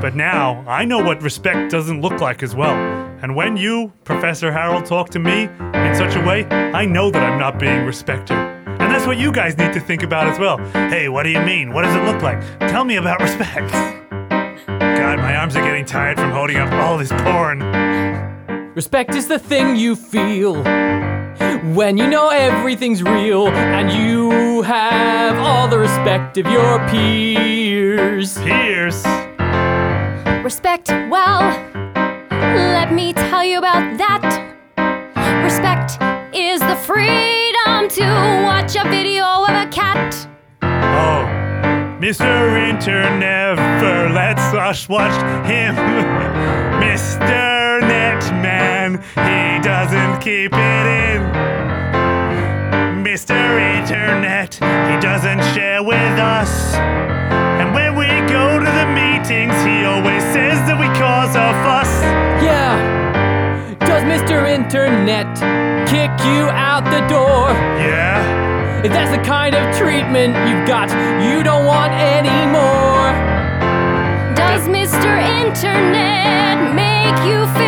but 0.00 0.14
now 0.16 0.64
I 0.66 0.84
know 0.84 1.02
what 1.02 1.22
respect 1.22 1.70
doesn't 1.70 2.00
look 2.00 2.20
like 2.20 2.42
as 2.42 2.54
well. 2.54 2.74
And 3.24 3.34
when 3.34 3.56
you, 3.56 3.90
Professor 4.04 4.52
Harold, 4.52 4.84
talk 4.84 5.08
to 5.08 5.18
me 5.18 5.44
in 5.44 5.94
such 5.94 6.14
a 6.14 6.20
way, 6.26 6.44
I 6.44 6.84
know 6.84 7.10
that 7.10 7.22
I'm 7.22 7.40
not 7.40 7.58
being 7.58 7.86
respected. 7.86 8.36
And 8.36 8.92
that's 8.92 9.06
what 9.06 9.16
you 9.16 9.32
guys 9.32 9.56
need 9.56 9.72
to 9.72 9.80
think 9.80 10.02
about 10.02 10.28
as 10.28 10.38
well. 10.38 10.58
Hey, 10.90 11.08
what 11.08 11.22
do 11.22 11.30
you 11.30 11.40
mean? 11.40 11.72
What 11.72 11.84
does 11.84 11.96
it 11.96 12.04
look 12.04 12.20
like? 12.20 12.38
Tell 12.68 12.84
me 12.84 12.96
about 12.96 13.22
respect. 13.22 13.72
God, 14.66 15.18
my 15.20 15.36
arms 15.36 15.56
are 15.56 15.64
getting 15.64 15.86
tired 15.86 16.18
from 16.18 16.32
holding 16.32 16.58
up 16.58 16.70
all 16.72 16.98
this 16.98 17.12
porn. 17.12 17.60
Respect 18.74 19.14
is 19.14 19.26
the 19.26 19.38
thing 19.38 19.74
you 19.74 19.96
feel 19.96 20.62
when 21.72 21.96
you 21.96 22.06
know 22.06 22.28
everything's 22.28 23.02
real 23.02 23.48
and 23.48 23.90
you 23.90 24.60
have 24.60 25.38
all 25.38 25.66
the 25.66 25.78
respect 25.78 26.36
of 26.36 26.44
your 26.48 26.78
peers. 26.90 28.36
Here's. 28.36 29.02
Respect, 30.44 30.90
well, 31.08 31.93
let 32.84 32.92
me 32.92 33.14
tell 33.14 33.42
you 33.42 33.56
about 33.56 33.96
that. 33.96 34.24
Respect 35.42 35.92
is 36.36 36.60
the 36.60 36.76
freedom 36.76 37.88
to 37.88 38.04
watch 38.44 38.76
a 38.76 38.86
video 38.90 39.24
of 39.24 39.48
a 39.48 39.66
cat. 39.72 40.28
Oh, 40.60 41.24
Mr. 41.98 42.68
Internet 42.68 43.18
never 43.18 44.12
lets 44.12 44.42
us 44.52 44.86
watch 44.86 45.16
him. 45.46 45.74
Mr. 46.84 47.80
Netman, 47.80 49.00
he 49.14 49.62
doesn't 49.62 50.20
keep 50.20 50.52
it 50.52 50.86
in. 51.08 51.22
Mr. 53.02 53.34
Internet, 53.80 54.56
he 54.56 55.00
doesn't 55.00 55.42
share 55.54 55.82
with 55.82 56.18
us. 56.18 57.43
To 58.64 58.70
the 58.70 58.86
meetings, 58.96 59.52
he 59.64 59.84
always 59.84 60.22
says 60.32 60.56
that 60.64 60.76
we 60.80 60.88
cause 60.96 61.36
a 61.36 61.52
fuss. 61.64 61.90
Yeah. 62.40 62.72
Does 63.80 64.02
Mr. 64.04 64.48
Internet 64.48 65.28
kick 65.88 66.12
you 66.24 66.48
out 66.48 66.84
the 66.84 67.04
door? 67.04 67.52
Yeah? 67.76 68.82
If 68.84 68.92
that's 68.92 69.10
the 69.10 69.22
kind 69.22 69.54
of 69.54 69.64
treatment 69.76 70.32
you've 70.48 70.66
got, 70.66 70.88
you 71.20 71.42
don't 71.42 71.66
want 71.66 71.92
any 71.92 72.40
more. 72.48 73.12
Does 74.34 74.64
Mr. 74.68 75.12
Internet 75.44 76.74
make 76.74 77.18
you 77.28 77.44
feel 77.52 77.63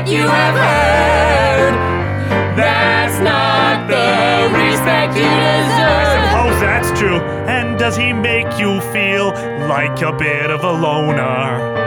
what 0.00 0.08
you 0.10 0.26
have 0.26 0.54
heard. 0.54 1.74
That's 2.56 3.18
not 3.20 3.86
the 3.86 4.48
respect 4.56 5.14
you 5.14 5.22
deserve. 5.22 5.28
I 5.28 6.24
Suppose 6.24 6.60
that's 6.60 6.90
true. 6.98 7.20
And 7.46 7.78
does 7.78 7.96
he 7.96 8.12
make 8.14 8.58
you 8.58 8.80
feel 8.92 9.28
like 9.68 10.00
a 10.00 10.12
bit 10.12 10.50
of 10.50 10.64
a 10.64 10.72
loner? 10.72 11.78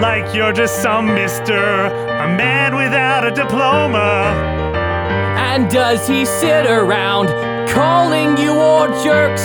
Like 0.00 0.34
you're 0.34 0.52
just 0.52 0.80
some 0.82 1.06
mister, 1.14 1.86
a 1.86 2.26
man 2.28 2.74
without 2.74 3.26
a 3.26 3.30
diploma. 3.30 4.32
And 5.36 5.70
does 5.70 6.08
he 6.08 6.24
sit 6.24 6.66
around 6.66 7.28
calling 7.68 8.38
you 8.38 8.52
all 8.52 8.86
jerks 9.04 9.42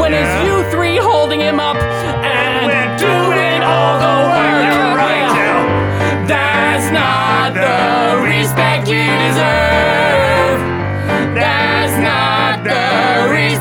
when 0.00 0.12
Yeah. 0.12 0.24
it's 0.24 0.48
you 0.48 0.62
three 0.70 0.96
holding 0.96 1.40
him 1.40 1.60
up 1.60 1.76
and 1.76 2.64
we're 2.66 2.96
doing 2.96 3.62
all 3.62 3.98
the 3.98 4.28
work? 4.30 4.87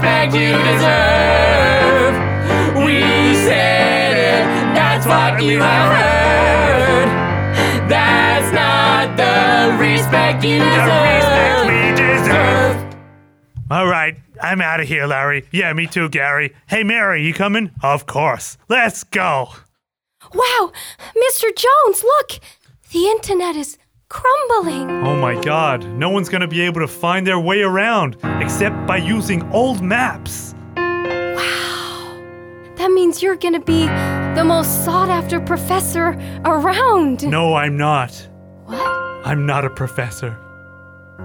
The 0.02 0.08
respect 0.08 0.34
you 0.34 0.52
deserve. 0.54 2.14
We 2.86 3.02
said 3.46 4.18
it, 4.18 4.76
that's 4.76 5.06
what 5.06 5.42
you 5.44 5.60
have 5.60 5.92
heard. 5.98 7.90
That's 7.90 8.54
not 8.54 9.16
the 9.18 9.78
respect 9.80 10.44
you 10.44 10.60
The 10.60 10.66
respect 10.66 11.68
deserve. 11.68 11.68
we 11.68 11.82
deserve. 11.96 12.96
All 13.72 13.88
right, 13.88 14.16
I'm 14.42 14.62
out 14.62 14.80
of 14.80 14.88
here, 14.88 15.06
Larry. 15.08 15.46
Yeah, 15.52 15.74
me 15.74 15.88
too, 15.88 16.10
Gary. 16.10 16.54
Hey, 16.68 16.84
Mary, 16.84 17.24
you 17.26 17.34
coming? 17.34 17.72
Of 17.84 18.06
course. 18.06 18.58
Let's 18.70 19.04
go. 19.04 19.50
Wow, 20.34 20.72
Mr. 21.16 21.50
Jones, 21.56 22.04
look! 22.04 22.40
The 22.92 23.08
internet 23.08 23.56
is 23.56 23.78
crumbling. 24.10 24.90
Oh 25.06 25.16
my 25.16 25.40
god, 25.42 25.86
no 25.86 26.10
one's 26.10 26.30
gonna 26.30 26.48
be 26.48 26.62
able 26.62 26.82
to 26.82 26.88
find 26.88 27.26
their 27.26 27.40
way 27.40 27.62
around 27.62 28.18
except 28.42 28.86
by 28.88 28.98
using 28.98 29.44
old 29.52 29.82
maps. 29.82 30.54
Wow. 30.76 32.74
That 32.78 32.92
means 32.92 33.22
you're 33.22 33.36
gonna 33.36 33.60
be 33.60 33.86
the 34.36 34.44
most 34.46 34.86
sought 34.86 35.10
after 35.10 35.40
professor 35.40 36.10
around. 36.46 37.28
No, 37.30 37.56
I'm 37.56 37.76
not. 37.78 38.12
What? 38.66 38.80
I'm 39.26 39.46
not 39.46 39.66
a 39.66 39.70
professor. 39.70 40.38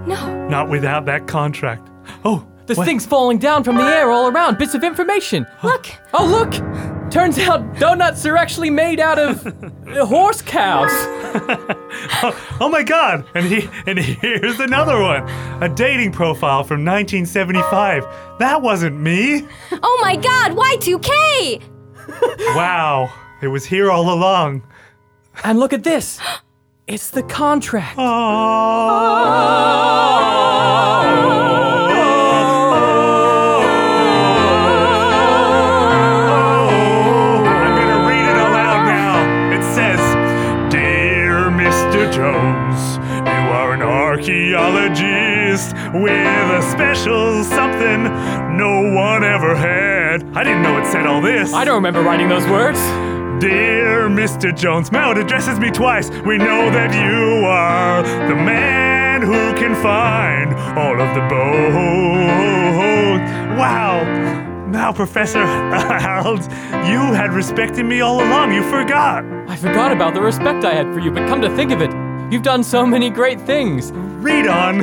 No. 0.05 0.47
Not 0.49 0.69
without 0.69 1.05
that 1.05 1.27
contract. 1.27 1.87
Oh, 2.25 2.43
oh, 2.43 2.47
There's 2.65 2.77
what? 2.77 2.85
things 2.85 3.05
falling 3.05 3.37
down 3.37 3.63
from 3.63 3.77
the 3.77 3.83
air 3.83 4.09
all 4.11 4.27
around, 4.27 4.57
bits 4.57 4.73
of 4.73 4.83
information. 4.83 5.45
Look, 5.63 5.87
Oh, 6.13 6.25
look! 6.25 6.53
Turns 7.13 7.37
out 7.37 7.77
donuts 7.77 8.25
are 8.25 8.37
actually 8.37 8.71
made 8.71 8.99
out 8.99 9.19
of 9.19 9.43
horse 10.09 10.41
cows. 10.41 10.89
Oh 12.59 12.69
my 12.69 12.81
god! 12.83 13.25
And 13.35 13.45
he 13.45 13.69
and 13.85 13.99
here's 13.99 14.59
another 14.59 14.99
one. 14.99 15.27
A 15.61 15.69
dating 15.69 16.11
profile 16.11 16.63
from 16.63 16.83
1975. 16.83 18.03
That 18.39 18.61
wasn't 18.61 18.99
me. 18.99 19.45
Oh 19.71 19.99
my 20.01 20.15
god, 20.15 20.53
Y2K! 20.53 21.61
Wow. 22.55 23.13
It 23.41 23.47
was 23.47 23.65
here 23.65 23.91
all 23.91 24.11
along. 24.13 24.63
And 25.43 25.59
look 25.59 25.73
at 25.73 25.83
this. 25.83 26.19
It's 26.87 27.09
the 27.11 27.23
contract. 27.23 27.97
I'm 27.97 28.03
archaeologist 44.23 45.73
with 45.93 46.11
a 46.11 46.61
special 46.71 47.43
something 47.43 48.03
no 48.57 48.93
one 48.95 49.21
ever 49.21 49.53
had. 49.53 50.23
I 50.33 50.45
didn't 50.45 50.61
know 50.61 50.79
it 50.79 50.85
said 50.85 51.05
all 51.05 51.21
this. 51.21 51.51
I 51.51 51.65
don't 51.65 51.75
remember 51.75 52.01
writing 52.01 52.29
those 52.29 52.47
words. 52.47 52.79
Dear 53.43 54.07
Mr. 54.07 54.55
Jones, 54.55 54.93
Mount 54.93 55.17
addresses 55.17 55.59
me 55.59 55.71
twice. 55.71 56.09
We 56.25 56.37
know 56.37 56.71
that 56.71 56.93
you 56.93 57.45
are 57.45 58.01
the 58.29 58.35
man 58.35 59.21
who 59.23 59.53
can 59.59 59.75
find 59.83 60.53
all 60.79 61.01
of 61.01 61.13
the 61.15 61.21
bones. 61.27 62.39
Wow. 63.59 64.03
Now, 64.69 64.93
Professor 64.93 65.45
Harold, 65.45 66.43
you 66.87 67.13
had 67.13 67.33
respected 67.33 67.85
me 67.85 67.99
all 67.99 68.23
along. 68.23 68.53
You 68.53 68.63
forgot. 68.69 69.25
I 69.49 69.57
forgot 69.57 69.91
about 69.91 70.13
the 70.13 70.21
respect 70.21 70.63
I 70.63 70.73
had 70.73 70.93
for 70.93 70.99
you, 70.99 71.11
but 71.11 71.27
come 71.27 71.41
to 71.41 71.55
think 71.55 71.71
of 71.71 71.81
it, 71.81 71.91
you've 72.33 72.41
done 72.41 72.63
so 72.63 72.83
many 72.85 73.09
great 73.11 73.39
things. 73.41 73.91
Read 73.93 74.47
on. 74.47 74.79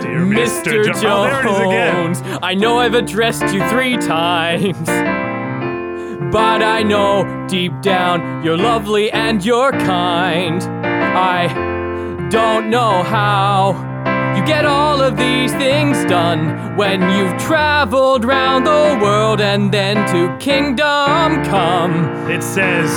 Dear 0.00 0.20
Mr. 0.20 0.84
Mr. 0.84 1.02
Jo- 1.02 1.08
Oh, 1.08 1.24
there 1.24 1.40
it 1.46 1.50
is 1.50 1.58
again. 1.58 2.14
Jones, 2.14 2.38
I 2.42 2.54
know 2.54 2.78
I've 2.78 2.94
addressed 2.94 3.52
you 3.52 3.68
three 3.68 3.96
times. 3.96 4.88
But 6.32 6.62
I 6.62 6.82
know 6.82 7.46
deep 7.48 7.80
down 7.80 8.44
you're 8.44 8.56
lovely 8.56 9.10
and 9.12 9.44
you're 9.44 9.72
kind. 9.72 10.62
I 10.62 12.28
don't 12.30 12.70
know 12.70 13.02
how 13.02 13.72
you 14.36 14.44
get 14.44 14.64
all 14.64 15.00
of 15.00 15.16
these 15.16 15.52
things 15.54 16.04
done 16.06 16.76
when 16.76 17.00
you've 17.16 17.36
traveled 17.40 18.24
round 18.24 18.66
the 18.66 18.98
world 19.02 19.40
and 19.40 19.72
then 19.72 19.96
to 20.12 20.36
kingdom 20.44 21.44
come. 21.44 22.04
It 22.30 22.42
says, 22.42 22.90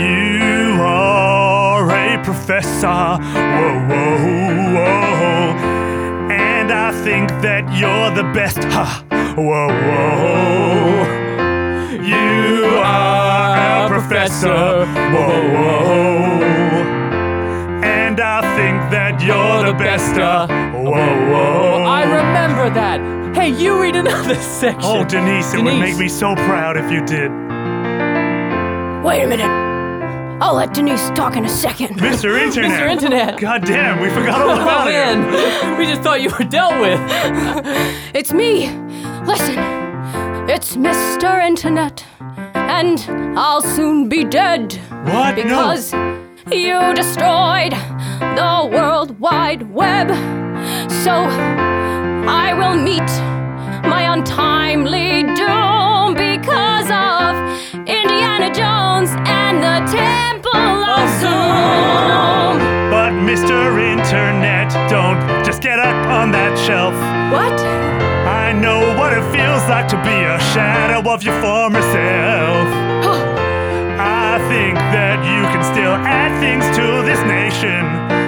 You 0.00 0.80
are 0.80 1.90
a 1.90 2.22
professor. 2.24 2.86
Whoa, 2.88 3.74
whoa, 3.90 4.74
whoa. 4.74 6.30
And 6.32 6.72
I 6.72 6.90
think 7.04 7.28
that 7.42 7.64
you're 7.78 8.10
the 8.14 8.24
best. 8.32 8.64
Ha. 8.64 9.04
Whoa, 9.36 9.68
whoa. 9.88 11.04
You 12.02 12.76
are 12.82 13.84
a 13.84 13.88
professor. 13.88 14.86
Whoa, 15.14 15.40
whoa. 15.52 16.40
And 17.84 18.20
I 18.20 18.40
think 18.56 18.78
that 18.90 19.20
you're 19.22 19.70
the 19.70 19.76
best. 19.78 20.18
Uh, 20.18 20.46
whoa, 20.72 20.92
whoa. 21.30 21.82
I 21.84 22.04
remember 22.04 22.70
that. 22.70 23.00
Hey, 23.36 23.50
you 23.50 23.78
read 23.80 23.96
another 23.96 24.34
section. 24.60 24.80
Oh, 24.82 25.04
Denise, 25.04 25.52
it 25.52 25.62
would 25.62 25.78
make 25.78 25.98
me 25.98 26.08
so 26.08 26.34
proud 26.36 26.78
if 26.78 26.90
you 26.90 27.04
did. 27.04 27.30
Wait 29.04 29.22
a 29.22 29.26
minute. 29.26 29.69
I'll 30.42 30.54
let 30.54 30.72
Denise 30.74 31.10
talk 31.10 31.36
in 31.36 31.44
a 31.44 31.48
second. 31.48 31.98
Mr. 31.98 32.40
Internet. 32.46 32.70
Mr. 32.80 32.90
Internet. 32.90 33.40
God 33.40 33.64
damn, 33.64 34.00
we 34.00 34.08
forgot 34.08 34.40
all 34.40 34.50
Oh 34.50 34.62
about 34.62 34.88
it. 34.88 35.78
we 35.78 35.86
just 35.86 36.00
thought 36.02 36.20
you 36.22 36.30
were 36.30 36.44
dealt 36.44 36.80
with. 36.80 37.00
It's 38.14 38.32
me. 38.32 38.68
Listen, 39.24 39.58
it's 40.48 40.76
Mr. 40.76 41.42
Internet, 41.46 42.04
and 42.54 42.98
I'll 43.38 43.62
soon 43.62 44.08
be 44.08 44.24
dead. 44.24 44.72
What? 45.04 45.36
No. 45.36 45.42
Because 45.44 45.92
you 46.50 46.78
destroyed 46.94 47.72
the 47.72 48.68
World 48.72 49.18
Wide 49.20 49.70
Web. 49.70 50.08
So 51.04 51.12
I 52.42 52.52
will 52.58 52.76
meet 52.76 53.10
my 53.88 54.02
untimely 54.12 55.22
doom 55.34 56.14
because 56.14 56.88
of 56.90 57.30
Indiana 57.86 58.52
Jones 58.52 58.89
and 59.26 59.62
the 59.62 59.78
Temple 59.90 60.84
of 60.96 61.08
Zoom. 61.20 62.58
But 62.90 63.12
Mr. 63.26 63.78
Internet, 63.78 64.70
don't 64.90 65.20
just 65.44 65.62
get 65.62 65.78
up 65.78 66.06
on 66.10 66.30
that 66.32 66.58
shelf. 66.58 66.94
What? 67.32 67.60
I 68.26 68.52
know 68.52 68.80
what 68.98 69.12
it 69.12 69.24
feels 69.32 69.62
like 69.68 69.88
to 69.88 69.96
be 70.02 70.18
a 70.26 70.38
shadow 70.52 71.08
of 71.10 71.22
your 71.22 71.40
former 71.40 71.82
self. 71.82 72.66
I 74.00 74.38
think 74.48 74.74
that 74.94 75.18
you 75.24 75.42
can 75.52 75.62
still 75.62 75.94
add 75.94 76.32
things 76.40 76.64
to 76.76 77.02
this 77.02 77.20
nation. 77.26 77.86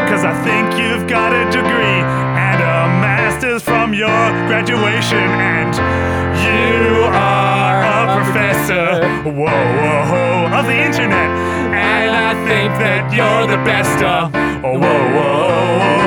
Cause 0.09 0.25
I 0.25 0.35
think 0.45 0.79
you've 0.79 1.09
got 1.09 1.33
a 1.33 1.45
degree 1.51 2.03
and 2.37 2.61
a 2.61 2.79
master's 3.01 3.63
from 3.63 3.95
your 3.95 4.23
graduation. 4.47 5.27
And 5.41 5.75
you 6.45 7.05
are 7.05 7.42
professor. 8.25 9.03
Whoa, 9.25 9.33
whoa, 9.33 10.05
whoa, 10.13 10.59
of 10.59 10.65
the 10.67 10.79
internet. 10.89 11.31
And 11.75 12.11
I 12.11 12.33
think 12.47 12.73
that 12.79 13.13
you're 13.13 13.47
the 13.47 13.63
best. 13.65 14.03
Uh, 14.03 14.29
whoa, 14.63 14.79
whoa, 14.79 15.11
whoa. 15.17 16.03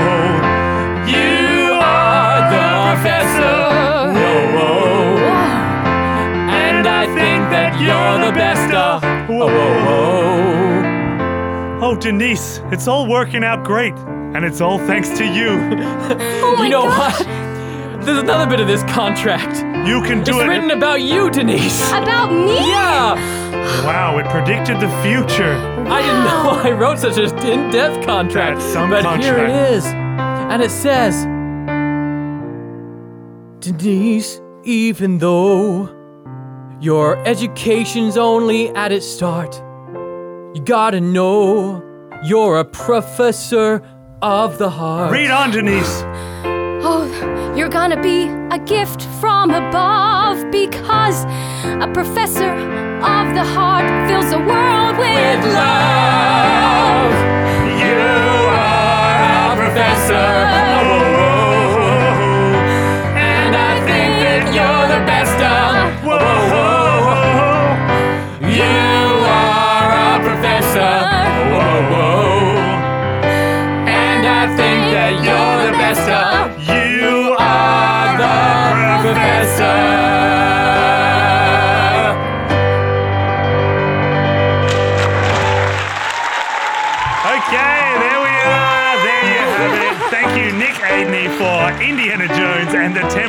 You 1.07 1.73
are 1.73 2.37
the 2.55 2.67
professor. 2.95 3.57
Whoa, 4.15 4.39
whoa. 4.55 5.17
And 6.49 6.87
I 6.87 7.05
think 7.07 7.49
that 7.51 7.79
you're 7.79 8.17
the 8.25 8.31
best. 8.33 8.73
Uh, 8.73 8.99
whoa, 9.27 9.47
whoa. 9.47 10.05
Oh, 11.81 11.95
Denise, 11.95 12.61
it's 12.71 12.87
all 12.87 13.07
working 13.07 13.43
out 13.43 13.63
great. 13.65 13.93
And 14.33 14.43
it's 14.45 14.61
all 14.61 14.79
thanks 14.79 15.09
to 15.17 15.25
you. 15.25 15.59
Oh 16.47 16.55
my 16.57 16.65
you 16.65 16.69
know 16.71 16.83
gosh. 16.83 17.19
what? 17.19 17.27
There's 18.05 18.19
another 18.19 18.47
bit 18.49 18.59
of 18.59 18.67
this 18.67 18.83
contract. 18.83 19.63
You 19.85 20.01
can 20.01 20.23
do 20.23 20.35
It's 20.39 20.45
it. 20.45 20.47
written 20.47 20.71
about 20.71 21.01
you, 21.01 21.29
Denise. 21.29 21.89
About 21.91 22.31
me? 22.31 22.55
Yeah, 22.57 23.13
Wow, 23.85 24.17
it 24.17 24.25
predicted 24.29 24.79
the 24.79 24.89
future. 25.03 25.53
I 25.87 26.01
didn't 26.01 26.23
know 26.23 26.49
I 26.63 26.71
wrote 26.71 26.99
such 26.99 27.17
an 27.17 27.37
in-depth 27.47 28.05
contract. 28.05 28.59
That's 28.59 28.73
some 28.73 28.89
but 28.89 29.03
here 29.21 29.33
it 29.37 29.47
contract. 29.47 29.73
is, 29.73 29.85
and 29.85 30.61
it 30.63 30.71
says, 30.71 31.25
Denise, 33.59 34.39
even 34.63 35.17
though 35.19 35.89
your 36.79 37.17
education's 37.27 38.17
only 38.17 38.69
at 38.75 38.91
its 38.91 39.05
start, 39.07 39.55
you 40.55 40.61
gotta 40.63 41.01
know 41.01 41.83
you're 42.23 42.57
a 42.59 42.65
professor 42.65 43.81
of 44.21 44.57
the 44.57 44.69
heart. 44.69 45.11
Read 45.11 45.29
on, 45.31 45.51
Denise. 45.51 46.01
Oh, 46.87 47.07
you're 47.55 47.69
gonna 47.69 48.01
be 48.01 48.27
a 48.51 48.59
gift 48.59 49.03
from 49.21 49.51
above 49.51 50.51
because 50.51 51.23
a 51.81 51.89
professor 51.93 52.51
of 52.51 53.33
the 53.33 53.43
heart 53.43 53.87
fills 54.09 54.29
the 54.29 54.39
world 54.39 54.97
with 54.97 55.45
love. 55.53 57.13
You 57.79 57.95
are 58.51 59.53
a 59.53 59.55
professor. 59.55 60.84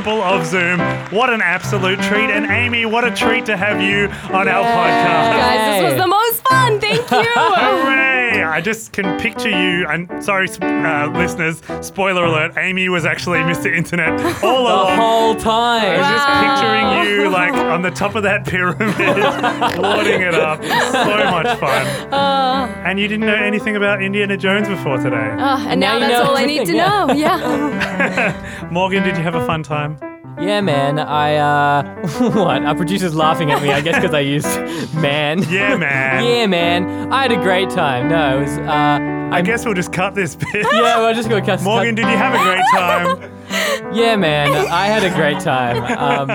And 0.06 0.18
the 0.18 0.22
Temple 0.22 0.22
of 0.22 0.46
Zoom. 0.46 0.80
What 1.16 1.30
an 1.30 1.40
absolute 1.42 2.00
treat. 2.02 2.30
And 2.30 2.46
Amy, 2.46 2.86
what 2.86 3.04
a 3.04 3.10
treat 3.10 3.46
to 3.46 3.56
have 3.56 3.80
you 3.80 4.06
on 4.34 4.48
our 4.48 4.64
podcast. 4.64 5.36
Guys, 5.36 5.82
this 5.82 5.92
was 5.92 6.00
the 6.00 6.06
most 6.06 6.15
fun. 6.80 6.96
fun. 6.96 7.08
Thank 7.08 7.10
you. 7.26 7.32
Hooray! 7.34 8.42
I 8.42 8.60
just 8.60 8.92
can 8.92 9.18
picture 9.20 9.50
you. 9.50 9.86
And 9.86 10.22
sorry, 10.24 10.48
uh, 10.62 11.10
listeners, 11.10 11.62
spoiler 11.80 12.24
alert: 12.24 12.56
Amy 12.56 12.88
was 12.88 13.04
actually 13.04 13.38
Mr. 13.40 13.74
Internet 13.74 14.20
all 14.42 14.64
The 14.64 14.72
along. 14.72 14.96
whole 14.96 15.30
I 15.32 15.34
was 15.34 15.42
time. 15.42 15.98
just 16.14 16.26
picturing 16.42 16.86
you 17.22 17.30
like 17.30 17.52
on 17.54 17.82
the 17.82 17.90
top 17.90 18.14
of 18.14 18.22
that 18.22 18.46
pyramid, 18.46 18.78
lording 19.78 20.22
it 20.22 20.34
up. 20.34 20.62
So 20.64 21.30
much 21.30 21.58
fun. 21.58 21.86
and 22.86 22.98
you 22.98 23.08
didn't 23.08 23.26
know 23.26 23.34
anything 23.34 23.76
about 23.76 24.02
Indiana 24.02 24.36
Jones 24.36 24.68
before 24.68 24.96
today. 24.98 25.16
Uh, 25.16 25.58
and 25.68 25.80
now, 25.80 25.98
Now 25.98 26.06
you 26.06 26.12
that's 26.12 26.24
know 26.24 26.30
all 26.30 26.36
I 26.36 26.44
need 26.46 26.66
to 26.66 26.76
everything, 26.76 26.76
know. 26.78 27.12
Yeah. 27.14 28.68
Morgan, 28.70 29.02
did 29.02 29.16
you 29.16 29.22
have 29.22 29.34
a 29.34 29.44
fun 29.46 29.62
time? 29.62 29.96
Yeah, 30.38 30.60
man. 30.60 30.98
I 30.98 31.36
uh, 31.36 32.08
what? 32.30 32.62
Our 32.64 32.74
producer's 32.74 33.14
laughing 33.14 33.50
at 33.50 33.62
me. 33.62 33.72
I 33.72 33.80
guess 33.80 33.96
because 33.96 34.12
I 34.14 34.20
used 34.20 34.46
man. 34.94 35.42
Yeah, 35.48 35.76
man. 35.78 36.24
yeah, 36.24 36.46
man. 36.46 37.12
I 37.12 37.22
had 37.22 37.32
a 37.32 37.40
great 37.42 37.70
time. 37.70 38.08
No, 38.08 38.38
it 38.38 38.40
was. 38.42 38.58
Uh, 38.58 38.98
I 39.32 39.42
guess 39.42 39.64
we'll 39.64 39.74
just 39.74 39.92
cut 39.92 40.14
this 40.14 40.36
bit. 40.36 40.66
yeah, 40.72 40.98
we're 41.00 41.14
just 41.14 41.28
gonna 41.28 41.44
cut. 41.44 41.62
Morgan, 41.62 41.94
did 41.94 42.06
you 42.06 42.16
have 42.16 42.34
a 42.34 42.44
great 42.44 42.64
time? 42.72 43.32
Yeah, 43.94 44.16
man. 44.16 44.50
I 44.70 44.86
had 44.86 45.04
a 45.04 45.10
great 45.14 45.40
time. 45.40 45.82
Um, 45.98 46.30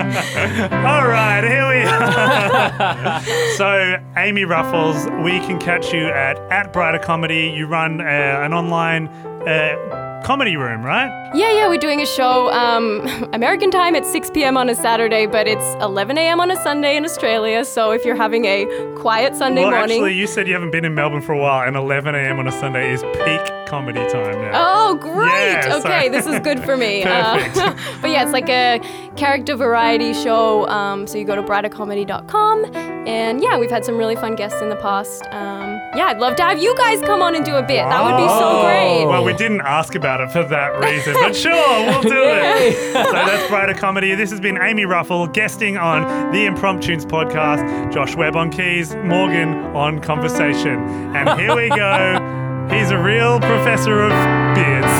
All 0.84 1.06
right, 1.06 1.42
here 1.42 1.68
we 1.68 1.84
are. 1.84 3.56
so, 3.56 4.02
Amy 4.16 4.44
Ruffles, 4.44 5.06
we 5.22 5.38
can 5.40 5.58
catch 5.60 5.92
you 5.92 6.06
at 6.06 6.38
at 6.50 6.72
Brighter 6.72 6.98
Comedy. 6.98 7.52
You 7.56 7.66
run 7.66 8.00
uh, 8.00 8.04
an 8.04 8.52
online 8.52 9.08
uh, 9.46 10.11
comedy 10.22 10.56
room, 10.56 10.82
right? 10.82 11.10
Yeah, 11.34 11.50
yeah, 11.52 11.68
we're 11.68 11.78
doing 11.78 12.00
a 12.00 12.06
show 12.06 12.50
um, 12.52 13.00
American 13.32 13.70
time 13.70 13.94
at 13.94 14.04
6 14.04 14.30
p.m. 14.30 14.56
on 14.56 14.68
a 14.68 14.74
Saturday, 14.74 15.26
but 15.26 15.46
it's 15.46 15.64
11 15.82 16.18
a.m. 16.18 16.40
on 16.40 16.50
a 16.50 16.56
Sunday 16.62 16.96
in 16.96 17.04
Australia. 17.04 17.64
So 17.64 17.90
if 17.90 18.04
you're 18.04 18.16
having 18.16 18.44
a 18.44 18.66
quiet 18.96 19.34
Sunday 19.34 19.62
well, 19.62 19.70
morning. 19.72 19.96
actually, 19.96 20.14
you 20.14 20.26
said 20.26 20.46
you 20.46 20.54
haven't 20.54 20.70
been 20.70 20.84
in 20.84 20.94
Melbourne 20.94 21.22
for 21.22 21.32
a 21.32 21.38
while, 21.38 21.66
and 21.66 21.76
11 21.76 22.14
a.m. 22.14 22.38
on 22.38 22.46
a 22.46 22.52
Sunday 22.52 22.92
is 22.92 23.02
peak 23.24 23.66
comedy 23.66 24.06
time 24.10 24.40
now. 24.42 24.50
Oh, 24.54 24.94
great! 24.96 25.52
Yeah, 25.52 25.70
so- 25.70 25.78
okay, 25.78 26.08
this 26.08 26.26
is 26.26 26.38
good 26.40 26.62
for 26.62 26.76
me. 26.76 27.02
Uh, 27.12 27.36
but 28.00 28.10
yeah, 28.10 28.22
it's 28.22 28.32
like 28.32 28.48
a 28.48 28.80
character 29.16 29.54
variety 29.54 30.14
show. 30.14 30.66
Um, 30.68 31.06
so 31.06 31.18
you 31.18 31.24
go 31.24 31.36
to 31.36 31.42
brightercomedy.com, 31.42 32.74
and 32.74 33.42
yeah, 33.42 33.58
we've 33.58 33.70
had 33.70 33.84
some 33.84 33.98
really 33.98 34.16
fun 34.16 34.34
guests 34.34 34.62
in 34.62 34.70
the 34.70 34.76
past. 34.76 35.24
Um, 35.30 35.78
yeah, 35.94 36.06
I'd 36.06 36.18
love 36.18 36.36
to 36.36 36.42
have 36.42 36.58
you 36.58 36.74
guys 36.76 37.00
come 37.00 37.20
on 37.20 37.34
and 37.34 37.44
do 37.44 37.54
a 37.54 37.62
bit. 37.62 37.84
That 37.84 38.02
would 38.02 38.16
be 38.16 38.28
so 38.28 38.62
great. 38.62 39.04
Well, 39.06 39.24
we 39.24 39.34
didn't 39.34 39.60
ask 39.60 39.94
about 39.94 40.20
it 40.20 40.30
for 40.30 40.42
that 40.44 40.78
reason, 40.80 41.14
but 41.14 41.36
sure, 41.36 41.52
we'll 41.86 42.02
do 42.02 42.10
it. 42.12 42.74
so 42.92 43.12
that's 43.12 43.48
Brighter 43.48 43.74
Comedy. 43.74 44.14
This 44.14 44.30
has 44.30 44.40
been 44.40 44.56
Amy 44.60 44.86
Ruffle 44.86 45.26
guesting 45.26 45.76
on 45.76 46.32
the 46.32 46.46
Impromptunes 46.46 47.04
podcast, 47.04 47.92
Josh 47.92 48.16
Webb 48.16 48.36
on 48.36 48.50
keys, 48.50 48.94
Morgan 48.96 49.52
on 49.76 50.00
conversation. 50.00 50.78
And 51.14 51.38
here 51.38 51.54
we 51.54 51.68
go. 51.68 52.38
He's 52.72 52.90
a 52.90 52.98
real 52.98 53.38
professor 53.40 54.00
of 54.02 54.10
beards. 54.54 54.86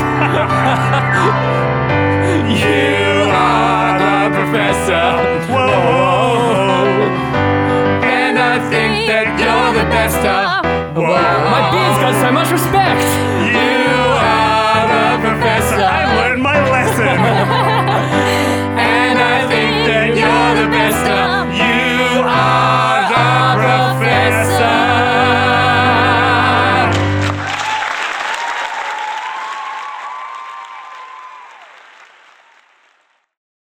you 2.53 3.31
are 3.33 3.99
the 3.99 4.37
professor. 4.37 5.53
Whoa, 5.53 5.67
whoa, 5.69 7.09
and 8.05 8.39
I 8.39 8.59
think 8.69 9.07
that 9.09 9.39
you're 9.41 9.83
the 9.83 9.89
best. 9.89 10.19
Whoa. 10.23 10.63
Whoa. 10.63 10.72
My 11.15 11.71
beard's 11.71 11.99
got 11.99 12.15
so 12.21 12.33
much 12.33 12.51
respect. 12.51 13.32